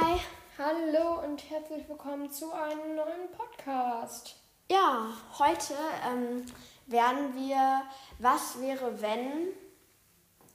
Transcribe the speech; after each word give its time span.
Hi. 0.00 0.18
Hallo 0.56 1.20
und 1.22 1.50
herzlich 1.50 1.86
willkommen 1.86 2.30
zu 2.30 2.50
einem 2.50 2.94
neuen 2.96 3.30
Podcast. 3.36 4.36
Ja, 4.70 5.08
heute 5.38 5.74
ähm, 6.08 6.46
werden 6.86 7.34
wir 7.34 7.82
Was 8.18 8.58
wäre 8.58 9.02
wenn 9.02 9.48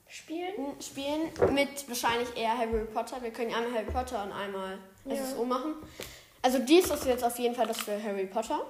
Spielen? 0.08 0.82
spielen 0.82 1.30
mit 1.54 1.88
wahrscheinlich 1.88 2.36
eher 2.36 2.58
Harry 2.58 2.86
Potter. 2.86 3.22
Wir 3.22 3.30
können 3.30 3.54
einmal 3.54 3.74
Harry 3.76 3.92
Potter 3.92 4.24
und 4.24 4.32
einmal 4.32 4.80
Ja. 5.06 5.16
SSO 5.16 5.46
machen. 5.46 5.76
Also 6.42 6.58
dies 6.58 6.90
ist 6.90 7.06
jetzt 7.06 7.24
auf 7.24 7.38
jeden 7.38 7.54
Fall 7.54 7.68
das 7.68 7.78
für 7.78 8.02
Harry 8.02 8.26
Potter. 8.26 8.62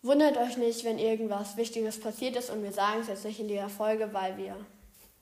Wundert 0.00 0.38
euch 0.38 0.56
nicht, 0.56 0.84
wenn 0.86 0.98
irgendwas 0.98 1.58
Wichtiges 1.58 2.00
passiert 2.00 2.34
ist 2.36 2.48
und 2.48 2.62
wir 2.62 2.72
sagen 2.72 3.00
es 3.02 3.08
jetzt 3.08 3.26
nicht 3.26 3.40
in 3.40 3.48
dieser 3.48 3.68
Folge, 3.68 4.08
weil 4.14 4.38
wir, 4.38 4.56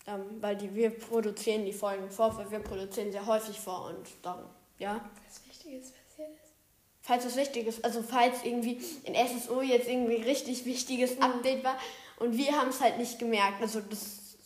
ähm, 0.06 0.40
weil 0.40 0.56
die, 0.56 0.74
wir 0.74 0.90
produzieren 0.90 1.64
die 1.64 1.72
Folgen 1.72 2.10
vor, 2.10 2.36
weil 2.36 2.50
wir 2.50 2.60
produzieren 2.60 3.10
sehr 3.12 3.26
häufig 3.26 3.58
vor 3.58 3.86
und 3.86 4.06
darum, 4.22 4.44
ja. 4.78 5.00
Was 5.26 5.46
Wichtiges 5.46 5.90
passiert 5.92 6.30
ist. 6.30 6.52
Falls 7.02 7.24
es 7.24 7.36
wichtig 7.36 7.66
ist, 7.66 7.84
also 7.84 8.02
falls 8.02 8.44
irgendwie 8.44 8.80
in 9.04 9.14
SSO 9.14 9.62
jetzt 9.62 9.88
irgendwie 9.88 10.16
richtig 10.16 10.64
wichtiges 10.64 11.20
Update 11.20 11.62
war 11.64 11.78
und 12.18 12.36
wir 12.36 12.52
haben 12.52 12.68
es 12.70 12.80
halt 12.80 12.98
nicht 12.98 13.18
gemerkt. 13.18 13.60
Also 13.60 13.80
das, 13.80 14.36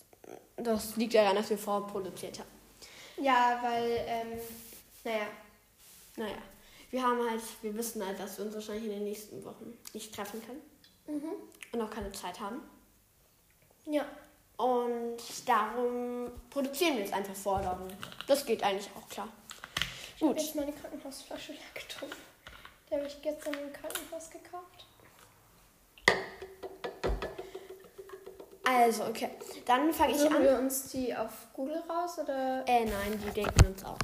das 0.56 0.96
liegt 0.96 1.14
daran, 1.14 1.36
dass 1.36 1.50
wir 1.50 1.58
vorproduziert 1.58 2.38
haben. 2.38 2.48
Ja, 3.24 3.58
weil, 3.62 3.90
ähm, 4.06 4.38
naja. 5.04 5.26
Naja, 6.16 6.36
wir 6.90 7.02
haben 7.02 7.18
halt, 7.30 7.40
wir 7.62 7.74
wissen 7.76 8.04
halt, 8.04 8.18
dass 8.18 8.36
wir 8.36 8.44
uns 8.44 8.54
wahrscheinlich 8.54 8.84
in 8.84 8.90
den 8.90 9.04
nächsten 9.04 9.44
Wochen 9.44 9.72
nicht 9.94 10.14
treffen 10.14 10.42
können 10.44 10.60
Mhm. 11.06 11.32
und 11.72 11.80
auch 11.82 11.90
keine 11.90 12.12
Zeit 12.12 12.38
haben. 12.40 12.60
Ja. 15.60 15.72
Darum 15.74 16.30
produzieren 16.48 16.96
wir 16.96 17.04
es 17.04 17.12
einfach. 17.12 17.62
Darum. 17.62 17.88
Das 18.26 18.44
geht 18.44 18.62
eigentlich 18.62 18.90
auch 18.96 19.08
klar. 19.08 19.28
Ich 20.16 20.22
habe 20.22 20.34
Gut. 20.34 20.42
jetzt 20.42 20.54
meine 20.54 20.72
Krankenhausflasche 20.72 21.52
leer 21.52 21.60
getrunken. 21.74 22.16
Die 22.88 22.94
habe 22.94 23.06
ich 23.06 23.22
gestern 23.22 23.54
im 23.54 23.72
Krankenhaus 23.72 24.30
gekauft. 24.30 24.86
Also, 28.64 29.04
okay. 29.06 29.30
Dann 29.66 29.92
fange 29.92 30.14
ich 30.14 30.30
an. 30.30 30.42
wir 30.42 30.58
uns 30.58 30.88
die 30.90 31.14
auf 31.14 31.48
Google 31.52 31.82
raus 31.88 32.18
oder? 32.18 32.64
Äh, 32.66 32.84
nein, 32.84 33.22
die 33.26 33.30
denken 33.30 33.66
uns 33.66 33.84
aus. 33.84 33.96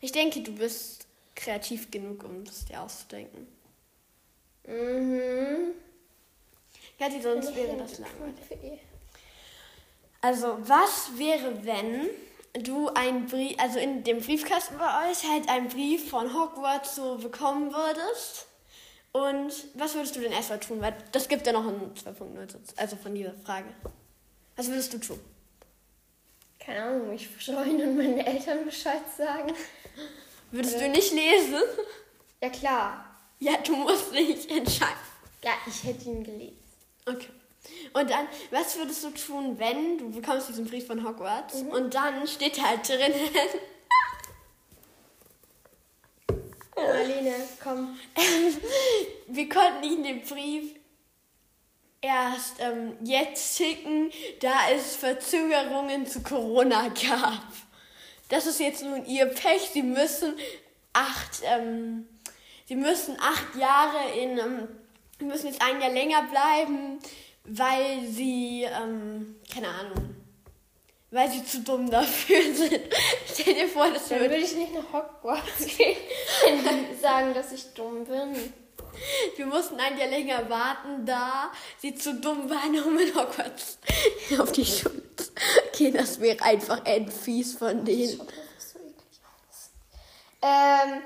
Ich 0.00 0.12
denke, 0.12 0.42
du 0.42 0.52
bist 0.52 1.06
kreativ 1.34 1.90
genug, 1.90 2.24
um 2.24 2.44
das 2.44 2.64
dir 2.64 2.80
auszudenken. 2.80 3.48
Mhm. 4.66 5.72
Kathi, 6.98 7.20
sonst 7.20 7.54
wäre 7.54 7.76
das 7.76 7.98
langweilig. 7.98 8.80
Also, 10.22 10.56
was 10.60 11.18
wäre, 11.18 11.64
wenn 11.64 12.08
du 12.64 12.88
einen 12.90 13.26
Brief, 13.26 13.56
also 13.58 13.78
in 13.78 14.04
dem 14.04 14.20
Briefkasten 14.20 14.78
bei 14.78 15.10
euch 15.10 15.28
halt 15.28 15.48
einen 15.48 15.68
Brief 15.68 16.08
von 16.10 16.32
Hogwarts 16.32 16.94
so 16.96 17.16
bekommen 17.18 17.72
würdest? 17.72 18.46
Und 19.12 19.52
was 19.74 19.94
würdest 19.94 20.16
du 20.16 20.20
denn 20.20 20.32
erstmal 20.32 20.60
tun? 20.60 20.80
Weil 20.80 20.96
das 21.12 21.28
gibt 21.28 21.46
ja 21.46 21.52
noch 21.52 21.66
einen 21.66 21.92
2.0 21.94 22.50
Sitz, 22.50 22.72
also 22.76 22.96
von 22.96 23.14
dieser 23.14 23.34
Frage. 23.44 23.68
Was 24.56 24.68
würdest 24.68 24.94
du 24.94 24.98
tun? 24.98 25.20
Keine 26.58 26.82
Ahnung, 26.84 27.10
mich 27.10 27.28
freuen 27.28 27.82
und 27.82 27.96
meinen 27.96 28.18
Eltern 28.18 28.64
Bescheid 28.64 29.02
sagen. 29.18 29.52
Würdest 30.52 30.76
Äh. 30.76 30.80
du 30.86 30.88
nicht 30.90 31.12
lesen? 31.12 31.60
Ja 32.40 32.48
klar. 32.48 33.04
Ja, 33.40 33.56
du 33.58 33.74
musst 33.74 34.12
nicht 34.12 34.48
entscheiden. 34.50 34.92
Ja, 35.42 35.50
ich 35.66 35.82
hätte 35.82 36.04
ihn 36.08 36.22
gelesen. 36.22 36.58
Okay. 37.06 37.28
Und 37.92 38.10
dann, 38.10 38.26
was 38.50 38.76
würdest 38.76 39.04
du 39.04 39.10
tun, 39.10 39.58
wenn 39.58 39.98
du 39.98 40.10
bekommst 40.10 40.48
diesen 40.48 40.66
Brief 40.66 40.86
von 40.86 41.06
Hogwarts 41.06 41.62
und 41.62 41.94
dann 41.94 42.26
steht 42.26 42.60
halt 42.60 42.88
drin, 42.88 43.12
Marlene, 46.92 47.34
komm. 47.62 47.98
wir 49.26 49.48
konnten 49.48 49.84
Ihnen 49.84 50.02
den 50.02 50.22
Brief 50.22 50.74
erst 52.00 52.56
ähm, 52.60 52.96
jetzt 53.02 53.56
schicken, 53.56 54.10
da 54.40 54.52
es 54.72 54.96
Verzögerungen 54.96 56.06
zu 56.06 56.22
Corona 56.22 56.88
gab. 56.88 57.46
Das 58.28 58.46
ist 58.46 58.60
jetzt 58.60 58.82
nun 58.82 59.04
Ihr 59.06 59.26
Pech. 59.26 59.70
Sie 59.72 59.82
müssen 59.82 60.34
acht, 60.92 61.42
ähm, 61.44 62.08
Sie 62.66 62.76
müssen 62.76 63.16
acht 63.20 63.54
Jahre 63.56 64.18
in, 64.18 64.38
ähm, 64.38 64.68
Sie 65.18 65.24
müssen 65.24 65.46
jetzt 65.46 65.62
ein 65.62 65.80
Jahr 65.80 65.90
länger 65.90 66.22
bleiben, 66.24 66.98
weil 67.44 68.06
Sie, 68.08 68.64
ähm, 68.64 69.36
keine 69.52 69.68
Ahnung, 69.68 70.16
weil 71.10 71.30
Sie 71.30 71.44
zu 71.44 71.60
dumm 71.60 71.90
dafür 71.90 72.42
sind. 72.54 72.80
Stell 73.32 73.54
dir 73.54 73.68
vor, 73.68 73.90
das 73.90 74.08
Dann 74.08 74.20
würde 74.20 74.34
würde 74.34 74.44
ich 74.44 74.54
nicht 74.56 74.74
nach 74.74 74.92
Hogwarts 74.92 75.66
gehen, 75.76 75.96
die 76.46 76.96
sagen, 76.96 77.34
dass 77.34 77.52
ich 77.52 77.72
dumm 77.74 78.04
bin. 78.04 78.52
Wir 79.36 79.46
mussten 79.46 79.80
ein 79.80 79.98
Jahr 79.98 80.08
länger 80.08 80.48
warten, 80.50 81.06
da 81.06 81.50
sie 81.78 81.94
zu 81.94 82.14
dumm 82.14 82.48
waren, 82.48 82.78
um 82.84 82.98
in 82.98 83.14
Hogwarts 83.14 83.78
auf 84.38 84.52
die 84.52 84.64
Schule 84.64 85.02
zu 85.16 85.32
gehen. 85.76 85.94
Das 85.94 86.20
wäre 86.20 86.42
einfach 86.42 86.84
endfies 86.84 87.54
von 87.54 87.84
denen. 87.84 88.20
Einfach 88.20 88.32
so 88.58 88.78
eklig 88.78 89.20
aus. 89.24 89.70
Ähm. 90.42 91.02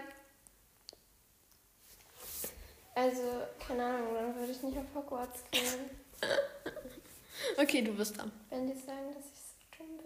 Also, 2.95 3.23
keine 3.67 3.85
Ahnung, 3.85 4.15
dann 4.15 4.35
würde 4.37 4.53
ich 4.53 4.63
nicht 4.63 4.79
auf 4.79 4.87
Hogwarts 4.95 5.41
gehen, 5.51 5.91
Okay, 7.59 7.81
du 7.83 7.93
bist 7.95 8.17
dran. 8.19 8.33
wenn 8.51 8.67
die 8.67 8.75
sagen, 8.79 9.15
dass 9.15 9.25
ich 9.25 9.39
so 9.39 9.79
dumm 9.79 9.99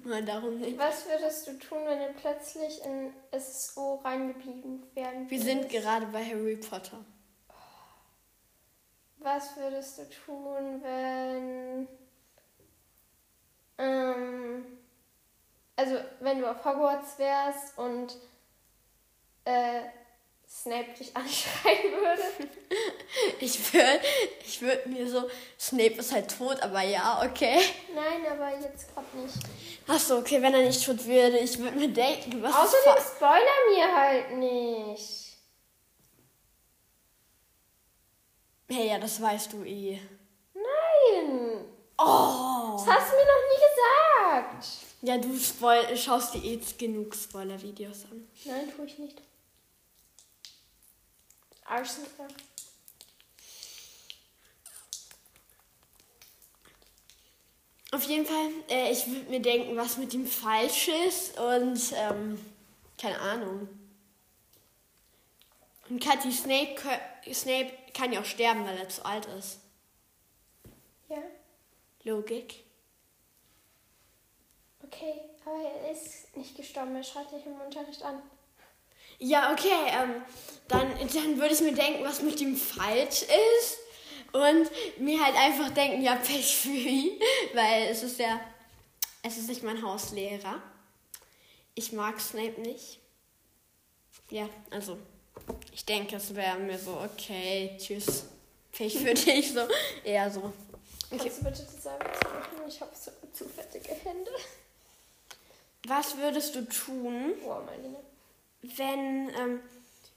bin. 0.00 0.10
Mal 0.10 0.24
darum 0.24 0.58
nicht. 0.58 0.78
Was 0.78 1.06
würdest 1.06 1.46
du 1.46 1.58
tun, 1.58 1.78
wenn 1.84 1.98
du 2.00 2.12
plötzlich 2.20 2.80
in 2.84 3.12
SSO 3.38 3.96
reingeblieben 3.96 4.82
wären 4.94 5.28
Wir 5.30 5.38
würdest? 5.38 5.44
sind 5.44 5.68
gerade 5.68 6.06
bei 6.06 6.24
Harry 6.24 6.56
Potter. 6.56 7.04
Was 9.18 9.56
würdest 9.56 9.98
du 9.98 10.08
tun, 10.08 10.82
wenn. 10.82 11.88
Ähm, 13.78 14.64
also, 15.76 15.96
wenn 16.20 16.38
du 16.38 16.50
auf 16.50 16.64
Hogwarts 16.64 17.18
wärst 17.18 17.76
und 17.78 18.16
äh, 19.44 19.82
Snape 20.48 20.92
dich 20.98 21.14
anschreien 21.16 21.92
würde? 21.92 22.22
Ich 23.40 23.72
würde 23.72 24.00
ich 24.46 24.60
würd 24.60 24.86
mir 24.86 25.08
so, 25.08 25.28
Snape 25.58 25.94
ist 25.94 26.12
halt 26.12 26.36
tot, 26.36 26.60
aber 26.62 26.82
ja, 26.82 27.22
okay. 27.24 27.58
Nein, 27.94 28.26
aber 28.30 28.50
jetzt 28.60 28.92
gerade 28.92 29.06
nicht. 29.16 29.34
Achso, 29.86 30.18
okay, 30.18 30.42
wenn 30.42 30.52
er 30.54 30.62
nicht 30.66 30.84
tot 30.84 31.04
würde, 31.06 31.38
ich 31.38 31.58
würde 31.58 31.78
mir 31.78 31.88
denken, 31.88 32.42
was 32.42 32.50
ist 32.50 32.56
Außerdem 32.56 32.94
fa- 32.94 33.16
spoiler 33.16 33.74
mir 33.74 33.96
halt 33.96 34.32
nicht. 34.38 35.36
Hey, 38.68 38.88
ja, 38.88 38.98
das 38.98 39.20
weißt 39.22 39.52
du 39.52 39.64
eh. 39.64 40.00
Nein! 40.54 41.64
Oh! 41.98 42.72
Das 42.76 42.86
hast 42.86 43.12
du 43.12 43.16
mir 43.16 43.24
noch 43.24 43.44
nie 43.50 44.52
gesagt. 44.52 44.66
Ja, 45.02 45.18
du 45.18 45.38
spoil 45.38 45.96
schaust 45.96 46.34
dir 46.34 46.44
eh 46.44 46.60
genug 46.76 47.14
Spoiler-Videos 47.14 48.04
an. 48.10 48.28
Nein, 48.44 48.72
tue 48.74 48.86
ich 48.86 48.98
nicht. 48.98 49.22
Arschnicker. 51.68 52.28
Auf 57.92 58.02
jeden 58.04 58.26
Fall, 58.26 58.50
äh, 58.68 58.92
ich 58.92 59.06
würde 59.06 59.30
mir 59.30 59.40
denken, 59.40 59.76
was 59.76 59.96
mit 59.96 60.12
ihm 60.12 60.26
falsch 60.26 60.88
ist 61.06 61.38
und 61.38 61.80
ähm, 61.94 62.38
keine 62.98 63.18
Ahnung. 63.20 63.68
Und 65.88 66.02
Kathi, 66.02 66.32
Snape, 66.32 66.76
Snape 67.32 67.72
kann 67.94 68.12
ja 68.12 68.20
auch 68.20 68.24
sterben, 68.24 68.66
weil 68.66 68.76
er 68.76 68.88
zu 68.88 69.04
alt 69.04 69.26
ist. 69.38 69.60
Ja, 71.08 71.22
Logik. 72.02 72.64
okay. 74.82 75.14
Aber 75.44 75.62
er 75.62 75.92
ist 75.92 76.36
nicht 76.36 76.56
gestorben. 76.56 76.96
Er 76.96 77.04
schreit 77.04 77.30
dich 77.30 77.46
im 77.46 77.60
Unterricht 77.60 78.02
an. 78.02 78.20
Ja, 79.18 79.52
okay, 79.52 79.68
ähm, 79.88 80.22
dann, 80.68 80.90
dann 80.98 81.40
würde 81.40 81.54
ich 81.54 81.60
mir 81.60 81.72
denken, 81.72 82.04
was 82.04 82.22
mit 82.22 82.40
ihm 82.40 82.56
falsch 82.56 83.22
ist. 83.22 83.78
Und 84.32 84.70
mir 84.98 85.24
halt 85.24 85.36
einfach 85.36 85.70
denken, 85.70 86.02
ja, 86.02 86.16
Pech 86.16 86.56
für 86.56 86.68
ihn. 86.68 87.18
Weil 87.54 87.88
es 87.88 88.02
ist 88.02 88.18
ja, 88.18 88.40
es 89.22 89.38
ist 89.38 89.48
nicht 89.48 89.62
mein 89.62 89.82
Hauslehrer. 89.82 90.62
Ich 91.74 91.92
mag 91.92 92.20
Snape 92.20 92.60
nicht. 92.60 92.98
Ja, 94.30 94.48
also, 94.70 94.98
ich 95.72 95.84
denke, 95.84 96.16
es 96.16 96.34
wäre 96.34 96.58
mir 96.58 96.78
so, 96.78 96.98
okay, 97.00 97.76
tschüss. 97.78 98.24
Pech 98.72 98.98
für 98.98 99.14
dich, 99.14 99.52
so, 99.52 99.60
eher 100.04 100.30
so. 100.30 100.52
Okay. 101.10 101.18
Kannst 101.18 101.38
du 101.38 101.44
bitte 101.44 101.66
die 101.72 101.80
Salbe 101.80 102.04
zumachen? 102.20 102.68
Ich 102.68 102.80
habe 102.80 102.90
so 102.94 103.12
zu 103.32 103.48
fettige 103.48 103.94
Hände. 103.94 104.30
Was 105.86 106.16
würdest 106.16 106.54
du 106.56 106.66
tun, 106.68 107.34
Boah, 107.42 107.62
Marlene. 107.64 107.98
Wenn, 108.76 109.30
ähm, 109.30 109.60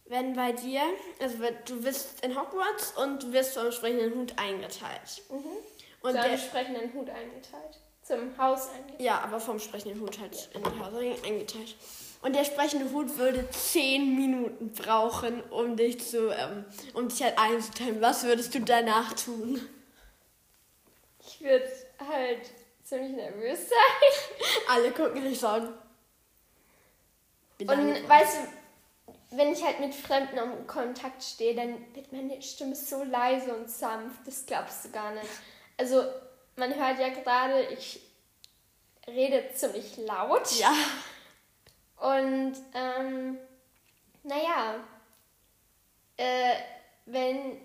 wenn 0.05 0.35
bei 0.35 0.51
dir, 0.51 0.81
also 1.19 1.37
du 1.65 1.81
bist 1.81 2.23
in 2.23 2.39
Hogwarts 2.39 2.93
und 2.97 3.23
du 3.23 3.33
wirst 3.33 3.53
zum 3.53 3.65
entsprechenden 3.65 4.15
Hut 4.15 4.33
eingeteilt. 4.37 5.23
Mhm. 5.29 5.35
Und 6.01 6.11
zu 6.11 6.19
einem 6.19 6.31
der, 6.31 6.37
sprechenden 6.37 6.93
Hut 6.93 7.09
eingeteilt. 7.09 7.79
zum 8.03 8.37
Haus 8.37 8.69
eingeteilt. 8.69 9.01
Ja, 9.01 9.19
aber 9.21 9.39
vom 9.39 9.59
sprechenden 9.59 9.99
Hut 10.01 10.19
halt 10.19 10.49
in 10.53 10.63
den 10.63 10.79
Hausring 10.83 11.15
eingeteilt. 11.25 11.75
Und 12.21 12.35
der 12.35 12.43
sprechende 12.43 12.91
Hut 12.91 13.17
würde 13.17 13.49
10 13.49 14.15
Minuten 14.15 14.73
brauchen, 14.73 15.41
um 15.51 15.77
dich 15.77 16.01
zu, 16.05 16.29
ähm, 16.31 16.65
um 16.93 17.07
dich 17.07 17.23
halt 17.23 17.37
einzuteilen. 17.37 18.01
Was 18.01 18.23
würdest 18.23 18.53
du 18.55 18.59
danach 18.59 19.13
tun? 19.13 19.61
Ich 21.25 21.41
würde 21.41 21.69
halt 21.99 22.41
ziemlich 22.83 23.11
nervös 23.11 23.59
sein. 23.69 24.37
Alle 24.67 24.91
gucken 24.91 25.23
dich 25.23 25.39
so 25.39 25.47
an. 25.47 25.73
Und 27.61 28.09
weißt 28.09 28.37
du, 28.37 29.17
wenn 29.31 29.51
ich 29.53 29.63
halt 29.63 29.79
mit 29.79 29.93
Fremden 29.93 30.37
im 30.37 30.67
Kontakt 30.67 31.23
stehe, 31.23 31.55
dann 31.55 31.93
wird 31.93 32.11
meine 32.11 32.41
Stimme 32.41 32.75
so 32.75 33.03
leise 33.03 33.53
und 33.53 33.69
sanft, 33.69 34.25
das 34.25 34.45
glaubst 34.45 34.85
du 34.85 34.91
gar 34.91 35.11
nicht. 35.11 35.27
Also, 35.77 36.03
man 36.55 36.73
hört 36.73 36.99
ja 36.99 37.09
gerade, 37.09 37.61
ich 37.67 38.01
rede 39.07 39.51
ziemlich 39.53 39.97
laut. 39.97 40.51
Ja. 40.59 40.73
Und, 41.97 42.55
ähm, 42.73 43.37
naja, 44.23 44.75
äh, 46.17 46.55
wenn, 47.05 47.61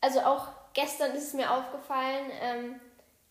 also 0.00 0.20
auch 0.20 0.48
gestern 0.72 1.12
ist 1.12 1.28
es 1.28 1.34
mir 1.34 1.50
aufgefallen, 1.50 2.30
ähm, 2.40 2.80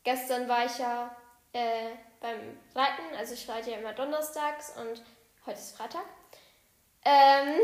gestern 0.04 0.48
war 0.48 0.66
ich 0.66 0.78
ja 0.78 1.16
äh, 1.54 1.90
beim 2.20 2.58
Reiten, 2.76 3.16
also 3.18 3.34
ich 3.34 3.48
reite 3.50 3.72
ja 3.72 3.78
immer 3.78 3.94
donnerstags 3.94 4.74
und 4.78 5.02
heute 5.46 5.60
ist 5.60 5.76
Freitag. 5.76 6.06
Ähm, 7.04 7.60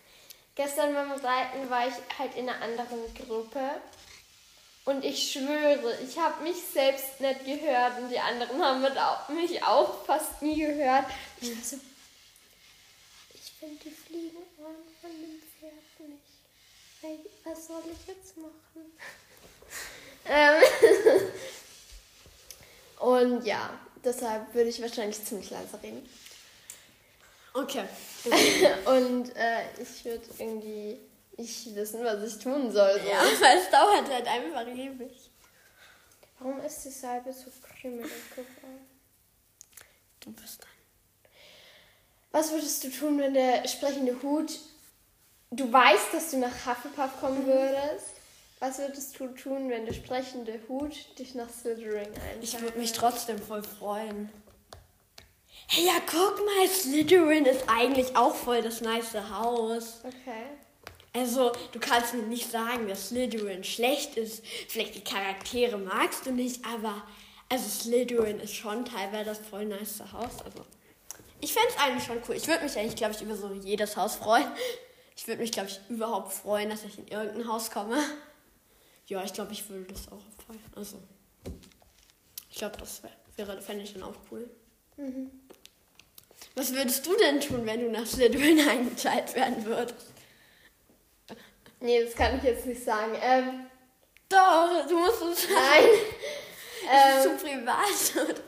gestern 0.54 0.94
beim 0.94 1.12
Reiten 1.12 1.68
war 1.70 1.88
ich 1.88 1.94
halt 2.18 2.34
in 2.36 2.48
einer 2.48 2.62
anderen 2.62 3.14
Gruppe 3.14 3.80
und 4.84 5.04
ich 5.04 5.32
schwöre, 5.32 5.98
ich 6.00 6.16
habe 6.16 6.44
mich 6.44 6.56
selbst 6.72 7.20
nicht 7.20 7.44
gehört 7.44 7.98
und 7.98 8.08
die 8.08 8.20
anderen 8.20 8.62
haben 8.62 8.82
mich 9.34 9.62
auch 9.64 10.04
fast 10.04 10.40
nie 10.42 10.60
gehört. 10.60 11.06
Ich 11.40 11.56
war 11.56 11.64
so, 11.64 11.76
ich 13.34 13.52
finde 13.58 13.82
die 13.84 13.90
Fliegenohren 13.90 14.76
von 15.00 15.10
dem 15.10 15.42
Pferd 15.58 16.08
nicht. 16.08 16.22
Hey, 17.00 17.18
was 17.44 17.66
soll 17.66 17.82
ich 17.90 18.06
jetzt 18.06 18.36
machen? 18.36 18.92
ähm, 20.26 20.62
und 23.00 23.44
ja, 23.44 23.70
deshalb 24.04 24.54
würde 24.54 24.70
ich 24.70 24.80
wahrscheinlich 24.80 25.22
ziemlich 25.24 25.50
leise 25.50 25.82
reden. 25.82 26.08
Okay. 27.56 27.84
Und 28.84 29.34
äh, 29.34 29.62
ich 29.80 30.04
würde 30.04 30.24
irgendwie 30.38 30.98
nicht 31.38 31.74
wissen, 31.74 32.04
was 32.04 32.22
ich 32.22 32.42
tun 32.42 32.70
soll. 32.70 33.00
So. 33.00 33.08
Ja, 33.08 33.20
weil 33.40 33.58
es 33.58 33.70
dauert 33.70 34.10
halt 34.10 34.26
einfach 34.26 34.66
ewig. 34.66 35.30
Warum 36.38 36.60
ist 36.60 36.84
die 36.84 36.90
Salbe 36.90 37.32
so 37.32 37.50
krümelig 37.62 38.10
geworden? 38.30 38.86
Du 40.20 40.32
bist 40.32 40.62
dann. 40.62 40.68
Was 42.32 42.52
würdest 42.52 42.84
du 42.84 42.90
tun, 42.90 43.18
wenn 43.18 43.32
der 43.32 43.66
sprechende 43.66 44.20
Hut, 44.22 44.58
du 45.50 45.72
weißt, 45.72 46.12
dass 46.12 46.32
du 46.32 46.38
nach 46.38 46.66
Hufflepuff 46.66 47.20
kommen 47.20 47.46
würdest? 47.46 48.10
Was 48.58 48.78
würdest 48.78 49.18
du 49.18 49.28
tun, 49.28 49.70
wenn 49.70 49.86
der 49.86 49.94
sprechende 49.94 50.60
Hut 50.68 51.18
dich 51.18 51.34
nach 51.34 51.48
Slytherin 51.48 52.08
einschaltet? 52.08 52.42
Ich 52.42 52.60
würde 52.60 52.78
mich 52.78 52.92
trotzdem 52.92 53.38
voll 53.38 53.62
freuen. 53.62 54.30
Hey, 55.68 55.86
ja, 55.86 55.94
guck 56.06 56.38
mal, 56.46 56.68
Slytherin 56.68 57.44
ist 57.44 57.64
eigentlich 57.68 58.16
auch 58.16 58.34
voll 58.34 58.62
das 58.62 58.80
nice 58.80 59.14
Haus. 59.14 60.00
Okay. 60.04 60.46
Also, 61.12 61.50
du 61.72 61.80
kannst 61.80 62.14
mir 62.14 62.22
nicht 62.22 62.50
sagen, 62.50 62.88
dass 62.88 63.08
Slytherin 63.08 63.64
schlecht 63.64 64.16
ist. 64.16 64.44
Vielleicht 64.68 64.94
die 64.94 65.02
Charaktere 65.02 65.76
magst 65.76 66.26
du 66.26 66.30
nicht, 66.30 66.64
aber 66.64 67.02
also 67.48 67.68
Slytherin 67.68 68.38
ist 68.38 68.54
schon 68.54 68.84
teilweise 68.84 69.24
das 69.24 69.38
voll 69.38 69.64
nice 69.64 70.00
Haus. 70.12 70.42
Also, 70.44 70.64
ich 71.40 71.52
fände 71.52 71.68
es 71.70 71.82
eigentlich 71.82 72.04
schon 72.04 72.22
cool. 72.28 72.36
Ich 72.36 72.46
würde 72.46 72.64
mich 72.64 72.78
eigentlich, 72.78 72.96
glaube 72.96 73.14
ich, 73.14 73.22
über 73.22 73.36
so 73.36 73.52
jedes 73.52 73.96
Haus 73.96 74.16
freuen. 74.16 74.46
Ich 75.16 75.26
würde 75.26 75.42
mich, 75.42 75.52
glaube 75.52 75.68
ich, 75.68 75.80
überhaupt 75.88 76.32
freuen, 76.32 76.70
dass 76.70 76.84
ich 76.84 76.98
in 76.98 77.08
irgendein 77.08 77.48
Haus 77.48 77.70
komme. 77.70 77.98
Ja, 79.06 79.24
ich 79.24 79.32
glaube, 79.32 79.52
ich 79.52 79.68
würde 79.68 79.92
das 79.92 80.08
auch 80.12 80.22
freuen. 80.44 80.62
Also, 80.74 80.98
ich 82.50 82.58
glaube, 82.58 82.76
das 82.78 83.02
wär, 83.02 83.10
wäre, 83.36 83.60
fände 83.62 83.82
ich 83.82 83.94
dann 83.94 84.02
auch 84.02 84.16
cool. 84.30 84.48
Was 86.56 86.72
würdest 86.72 87.06
du 87.06 87.14
denn 87.16 87.38
tun, 87.38 87.66
wenn 87.66 87.80
du 87.80 87.90
nach 87.90 88.06
Slytherin 88.06 88.66
eingeteilt 88.66 89.34
werden 89.34 89.64
würdest? 89.66 90.06
Nee, 91.80 92.02
das 92.02 92.14
kann 92.14 92.38
ich 92.38 92.44
jetzt 92.44 92.64
nicht 92.64 92.82
sagen. 92.82 93.12
Ähm, 93.20 93.66
Doch, 94.30 94.86
du 94.88 94.98
musst 94.98 95.20
es 95.20 95.48
nein. 95.50 95.84
Ist 96.82 97.26
ähm, 97.26 97.38
zu 97.38 97.44
privat? 97.44 98.24
oder? 98.24 98.40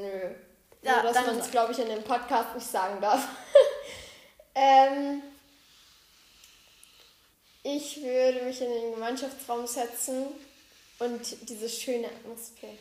nö. 0.00 0.34
Ja, 0.82 1.02
Nur, 1.02 1.12
dass 1.12 1.26
man 1.26 1.38
es, 1.38 1.50
glaube 1.52 1.72
ich, 1.72 1.78
in 1.78 1.88
dem 1.88 2.02
Podcast 2.02 2.54
nicht 2.56 2.66
sagen 2.66 3.00
darf. 3.00 3.28
ähm, 4.56 5.22
ich 7.62 8.02
würde 8.02 8.42
mich 8.42 8.60
in 8.60 8.70
den 8.70 8.92
Gemeinschaftsraum 8.94 9.68
setzen 9.68 10.26
und 10.98 11.48
diese 11.48 11.68
schöne 11.68 12.08
Atmosphäre. 12.08 12.78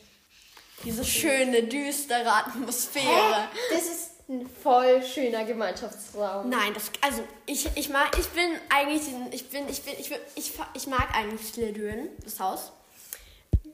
Diese 0.84 1.06
schöne, 1.06 1.64
düstere 1.64 2.32
Atmosphäre. 2.32 3.50
Das 3.72 3.84
ist 3.84 4.15
ein 4.28 4.48
voll 4.48 5.04
schöner 5.04 5.46
Gemeinschaftsraum. 5.46 6.50
Nein, 6.50 6.74
das, 6.74 6.92
also 7.02 7.22
ich, 7.46 7.70
ich 7.76 7.90
mag, 7.90 8.18
ich 8.18 8.28
bin 8.30 8.50
eigentlich, 8.70 9.04
ich 9.32 9.50
bin, 9.50 9.70
ich 9.70 9.84
bin, 9.84 9.94
ich, 10.00 10.10
bin, 10.10 10.18
ich, 10.36 10.54
ich 10.74 10.88
mag 10.88 11.16
eigentlich 11.16 11.46
Slytherin, 11.48 12.10
das 12.24 12.40
Haus. 12.40 12.72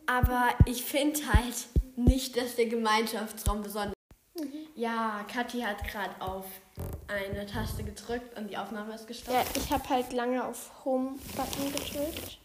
Aber 0.08 0.50
ich 0.66 0.84
finde 0.84 1.20
halt 1.34 1.56
nicht, 1.96 2.36
dass 2.36 2.56
der 2.56 2.66
Gemeinschaftsraum 2.66 3.64
besonders. 3.64 3.94
Ja, 4.76 5.26
Kathi 5.32 5.62
hat 5.62 5.84
gerade 5.88 6.20
auf 6.20 6.46
eine 7.08 7.46
Taste 7.46 7.84
gedrückt 7.84 8.38
und 8.38 8.50
die 8.50 8.58
Aufnahme 8.58 8.96
ist 8.96 9.08
gestoppt. 9.08 9.38
Ja, 9.38 9.44
ich 9.56 9.72
habe 9.72 9.88
halt 9.90 10.12
lange 10.14 10.44
auf 10.44 10.72
Home-Button 10.86 11.72
gedrückt 11.74 12.40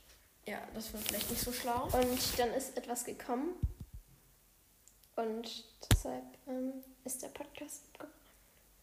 Ja, 0.47 0.59
das 0.75 0.93
war 0.93 1.01
vielleicht 1.01 1.31
nicht 1.31 1.43
so 1.43 1.53
schlau. 1.53 1.85
und 1.93 2.39
dann 2.39 2.53
ist 2.53 2.77
etwas 2.77 3.05
gekommen. 3.05 3.55
Und 5.17 5.65
deshalb 5.91 6.25
ähm, 6.47 6.85
ist 7.05 7.23
der 7.23 7.29
Podcast 7.29 7.85
abgebrochen. 7.95 8.13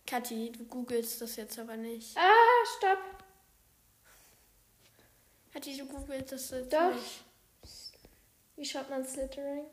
Kathi, 0.06 0.52
du 0.52 0.66
googelst 0.66 1.22
das 1.22 1.36
jetzt 1.38 1.58
aber 1.60 1.78
nicht. 1.78 2.18
Ah, 2.18 2.66
stopp. 2.78 3.00
Kathi, 5.54 5.78
du 5.78 5.86
googelst 5.86 6.32
das 6.32 6.50
jetzt 6.52 6.74
Doch. 6.74 6.94
nicht. 6.94 7.24
Wie 8.56 8.66
schaut 8.66 8.90
man 8.90 9.06
Slytherin? 9.06 9.66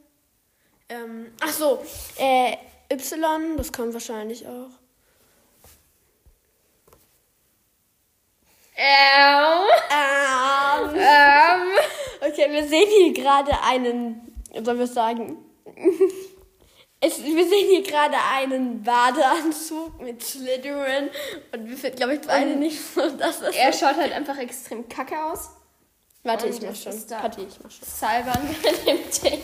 Ähm, 0.88 1.32
ach 1.40 1.52
so, 1.52 1.84
äh, 2.18 2.56
Y, 2.92 3.56
das 3.56 3.72
kommt 3.72 3.92
wahrscheinlich 3.94 4.46
auch. 4.46 4.70
Ähm. 8.76 9.66
Ähm, 9.90 10.96
Ähm. 10.96 11.72
okay, 12.20 12.50
wir 12.50 12.66
sehen 12.66 12.88
hier 12.88 13.12
gerade 13.12 13.52
einen, 13.62 14.42
sollen 14.64 14.78
wir 14.78 14.86
sagen, 14.86 15.36
es, 17.00 17.22
wir 17.22 17.48
sehen 17.48 17.68
hier 17.68 17.82
gerade 17.82 18.16
einen 18.32 18.82
Badeanzug 18.82 20.00
mit 20.00 20.22
Slytherin 20.22 21.08
und 21.52 21.68
wir 21.68 21.76
finden, 21.76 21.96
glaube 21.96 22.14
ich, 22.14 22.20
beide 22.20 22.56
nicht 22.56 22.78
so, 22.80 23.08
dass 23.10 23.40
das... 23.40 23.54
Er 23.54 23.72
schaut 23.72 23.96
halt 23.96 24.12
einfach 24.12 24.36
extrem 24.36 24.88
kacke 24.88 25.16
aus. 25.24 25.50
Warte, 26.22 26.46
und 26.46 26.54
ich 26.54 26.60
mach 26.62 26.74
schon. 26.74 27.06
Kathi, 27.06 27.42
ich 27.42 27.58
mach 27.62 27.70
schon. 27.70 27.88
Salban 27.88 28.54
bei 28.62 28.72
dem 28.92 28.98
Ding. 29.22 29.42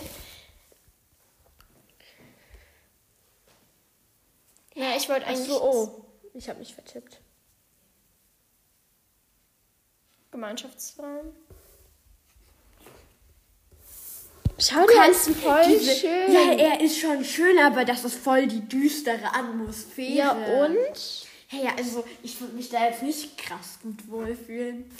Ja, 4.74 4.94
ich 4.94 5.08
wollte 5.08 5.24
Ach 5.24 5.30
eigentlich. 5.30 5.46
so, 5.46 5.62
oh, 5.62 6.04
ich 6.34 6.50
habe 6.50 6.58
mich 6.58 6.74
vertippt. 6.74 7.22
Gemeinschaftsraum. 10.30 11.34
Schau 14.58 14.80
Du 14.82 14.86
dir 14.86 14.94
kannst 15.00 15.28
das 15.28 15.36
voll 15.36 15.62
diese- 15.66 15.94
schön. 15.96 16.32
Ja, 16.32 16.52
er 16.52 16.80
ist 16.80 16.98
schon 16.98 17.24
schön, 17.24 17.58
aber 17.58 17.84
das 17.84 18.04
ist 18.04 18.16
voll 18.16 18.46
die 18.46 18.60
düstere 18.60 19.26
Atmosphäre. 19.34 20.12
Ja, 20.16 20.30
und? 20.32 21.26
Hey, 21.48 21.64
ja, 21.64 21.74
also 21.76 22.04
ich 22.22 22.40
würde 22.40 22.54
mich 22.54 22.68
da 22.70 22.86
jetzt 22.88 23.02
nicht 23.02 23.36
krass 23.38 23.78
gut 23.82 24.08
wohlfühlen. 24.08 24.90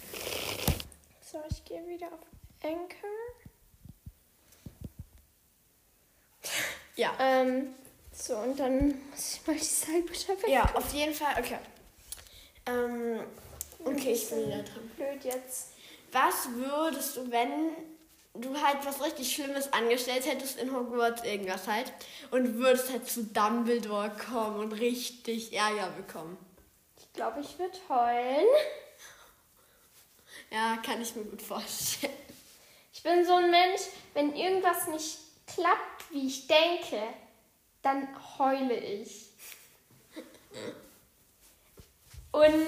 So, 1.32 1.38
ich 1.50 1.64
gehe 1.64 1.84
wieder 1.86 2.06
auf 2.06 2.20
Anchor. 2.62 3.10
Ja. 6.96 7.12
Ähm, 7.18 7.74
so, 8.12 8.36
und 8.36 8.58
dann 8.58 8.88
muss 9.10 9.34
ich 9.40 9.46
mal 9.46 9.56
die 9.56 9.64
Seilbutter 9.64 10.36
weg. 10.42 10.48
Ja, 10.48 10.70
auf 10.74 10.92
jeden 10.94 11.14
Fall. 11.14 11.34
Okay. 11.38 11.58
Ähm, 12.66 13.20
okay, 13.84 14.12
ich 14.12 14.28
bin 14.30 14.46
wieder 14.46 14.62
dran. 14.62 14.90
Blöd 14.96 15.24
jetzt. 15.24 15.68
Was 16.12 16.48
würdest 16.54 17.16
du, 17.16 17.30
wenn 17.30 17.70
du 18.40 18.60
halt 18.60 18.84
was 18.84 19.02
richtig 19.02 19.34
Schlimmes 19.34 19.72
angestellt 19.72 20.26
hättest 20.26 20.58
in 20.58 20.74
Hogwarts, 20.74 21.24
irgendwas 21.24 21.66
halt, 21.66 21.92
und 22.30 22.58
würdest 22.58 22.90
halt 22.90 23.08
zu 23.08 23.24
Dumbledore 23.24 24.10
kommen 24.10 24.58
und 24.60 24.72
richtig 24.72 25.52
Ärger 25.52 25.90
bekommen? 25.90 26.36
Ich 26.98 27.12
glaube, 27.12 27.40
ich 27.40 27.58
würde 27.58 27.78
heulen. 27.88 28.46
Ja, 30.50 30.76
kann 30.84 31.02
ich 31.02 31.14
mir 31.16 31.24
gut 31.24 31.42
vorstellen. 31.42 32.12
Ich 32.92 33.02
bin 33.02 33.24
so 33.24 33.34
ein 33.34 33.50
Mensch, 33.50 33.82
wenn 34.14 34.34
irgendwas 34.34 34.86
nicht 34.88 35.18
klappt, 35.46 36.10
wie 36.10 36.26
ich 36.26 36.46
denke, 36.46 37.02
dann 37.82 38.08
heule 38.38 38.76
ich. 38.76 39.26
Und 42.32 42.66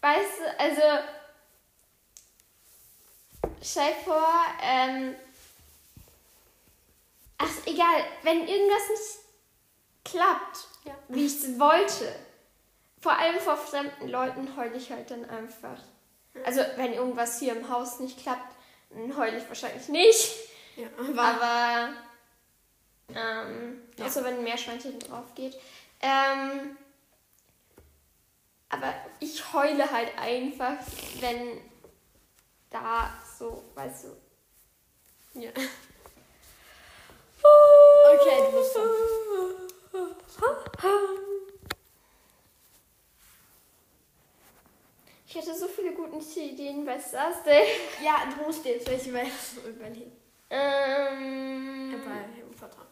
weißt 0.00 0.38
du, 0.38 0.60
also 0.60 0.82
stell 3.62 3.92
dir 3.94 4.00
vor, 4.04 4.28
ähm, 4.62 5.14
ach 7.38 7.50
egal, 7.66 8.04
wenn 8.22 8.46
irgendwas 8.46 8.88
nicht 8.90 9.24
klappt, 10.04 10.68
Ja. 10.84 10.94
wie 11.08 11.26
ich 11.26 11.34
es 11.42 11.58
wollte, 11.58 12.14
vor 13.00 13.12
allem 13.12 13.38
vor 13.38 13.56
fremden 13.56 14.08
Leuten 14.08 14.56
heule 14.56 14.76
ich 14.76 14.90
halt 14.90 15.10
dann 15.10 15.24
einfach. 15.28 15.78
Also 16.44 16.60
wenn 16.76 16.92
irgendwas 16.92 17.38
hier 17.38 17.56
im 17.56 17.68
Haus 17.68 18.00
nicht 18.00 18.18
klappt, 18.20 18.54
dann 18.90 19.16
heule 19.16 19.38
ich 19.38 19.48
wahrscheinlich 19.48 19.88
nicht. 19.88 20.34
Ja, 20.76 20.86
aber, 20.98 21.22
Aber, 21.22 21.88
ähm, 23.14 23.82
Ja. 23.96 24.06
außer 24.06 24.24
wenn 24.24 24.34
ein 24.38 24.44
Meerschweinchen 24.44 24.98
drauf 25.00 25.34
geht. 25.34 25.58
Ähm, 26.00 26.76
aber 28.68 28.94
ich 29.20 29.52
heule 29.52 29.90
halt 29.90 30.16
einfach, 30.18 30.76
wenn 31.20 31.60
da 32.70 33.10
so, 33.38 33.62
weißt 33.74 34.04
du. 34.04 35.40
ja. 35.40 35.50
Okay, 38.10 38.50
du 38.50 38.58
bist 38.58 38.74
dran. 38.74 38.90
Ich 45.26 45.36
hatte 45.36 45.54
so 45.54 45.68
viele 45.68 45.92
gute 45.92 46.40
Ideen, 46.40 46.86
das 47.12 47.42
denn? 47.44 47.66
Ja, 48.02 48.26
du 48.34 48.42
musst 48.44 48.64
dir 48.64 48.72
jetzt 48.76 48.88
welche 48.90 49.10
überlegen. 49.66 50.16
Ähm, 50.50 52.02
Bei 52.04 52.42
Potter. 52.58 52.86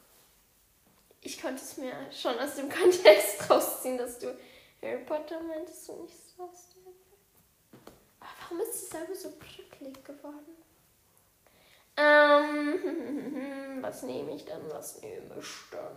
ich 1.22 1.40
konnte 1.40 1.62
es 1.62 1.78
mir 1.78 1.94
schon 2.12 2.38
aus 2.38 2.56
dem 2.56 2.68
Kontext 2.70 3.50
rausziehen, 3.50 3.96
dass 3.96 4.18
du 4.18 4.36
Harry 4.82 5.02
Potter 5.04 5.40
meintest 5.42 5.88
und 5.88 6.02
nicht 6.02 6.38
aus 6.38 6.68
dem. 6.74 7.05
Aber 8.20 8.30
warum 8.42 8.60
ist 8.60 8.72
die 8.80 8.86
Salbe 8.86 9.14
so 9.14 9.30
pricklig 9.32 10.04
geworden? 10.04 10.56
Ähm, 11.96 13.78
was 13.82 14.02
nehme 14.02 14.34
ich 14.34 14.44
dann? 14.44 14.62
Was 14.70 15.00
nehme 15.00 15.34
ich 15.38 15.46
dann? 15.70 15.96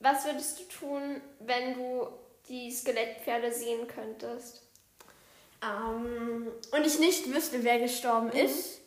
Was 0.00 0.24
würdest 0.24 0.60
du 0.60 0.64
tun, 0.64 1.20
wenn 1.40 1.74
du 1.74 2.06
die 2.48 2.70
Skelettpferde 2.70 3.52
sehen 3.52 3.88
könntest? 3.88 4.62
Ähm, 5.62 6.52
und 6.70 6.86
ich 6.86 6.98
nicht 6.98 7.32
wüsste, 7.34 7.64
wer 7.64 7.80
gestorben 7.80 8.30
ist. 8.30 8.80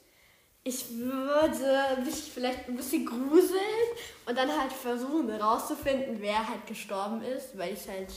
Ich 0.63 0.89
würde 0.97 2.01
mich 2.03 2.31
vielleicht 2.33 2.67
ein 2.67 2.75
bisschen 2.75 3.05
gruseln 3.05 3.59
und 4.25 4.37
dann 4.37 4.49
halt 4.59 4.71
versuchen 4.73 5.29
herauszufinden, 5.29 6.17
wer 6.19 6.47
halt 6.47 6.67
gestorben 6.67 7.21
ist, 7.23 7.57
weil 7.57 7.73
ich 7.73 7.87
halt, 7.87 8.09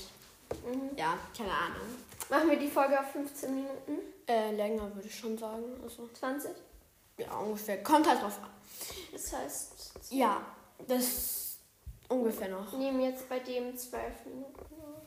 Mhm. 0.67 0.91
ja, 0.99 1.17
keine 1.37 1.51
Ahnung. 1.51 1.87
Machen 2.29 2.51
wir 2.51 2.59
die 2.59 2.69
Folge 2.69 2.99
auf 3.01 3.11
15 3.13 3.55
Minuten? 3.55 3.99
Äh, 4.27 4.53
länger 4.55 4.95
würde 4.95 5.09
ich 5.09 5.15
schon 5.19 5.39
sagen. 5.39 5.63
Also, 5.83 6.09
20? 6.13 6.51
ja, 7.19 7.33
ungefähr. 7.39 7.83
Kommt 7.83 8.07
halt 8.09 8.21
drauf 8.23 8.39
an. 8.43 8.51
Das 9.13 9.33
heißt, 9.33 9.93
Ja, 10.11 10.45
das 10.89 11.57
ungefähr 12.09 12.49
noch. 12.49 12.73
nehmen 12.75 13.01
jetzt 13.03 13.29
bei 13.29 13.39
dem 13.39 13.77
12 13.77 14.27
Minuten. 14.27 14.59
auf. 14.83 15.03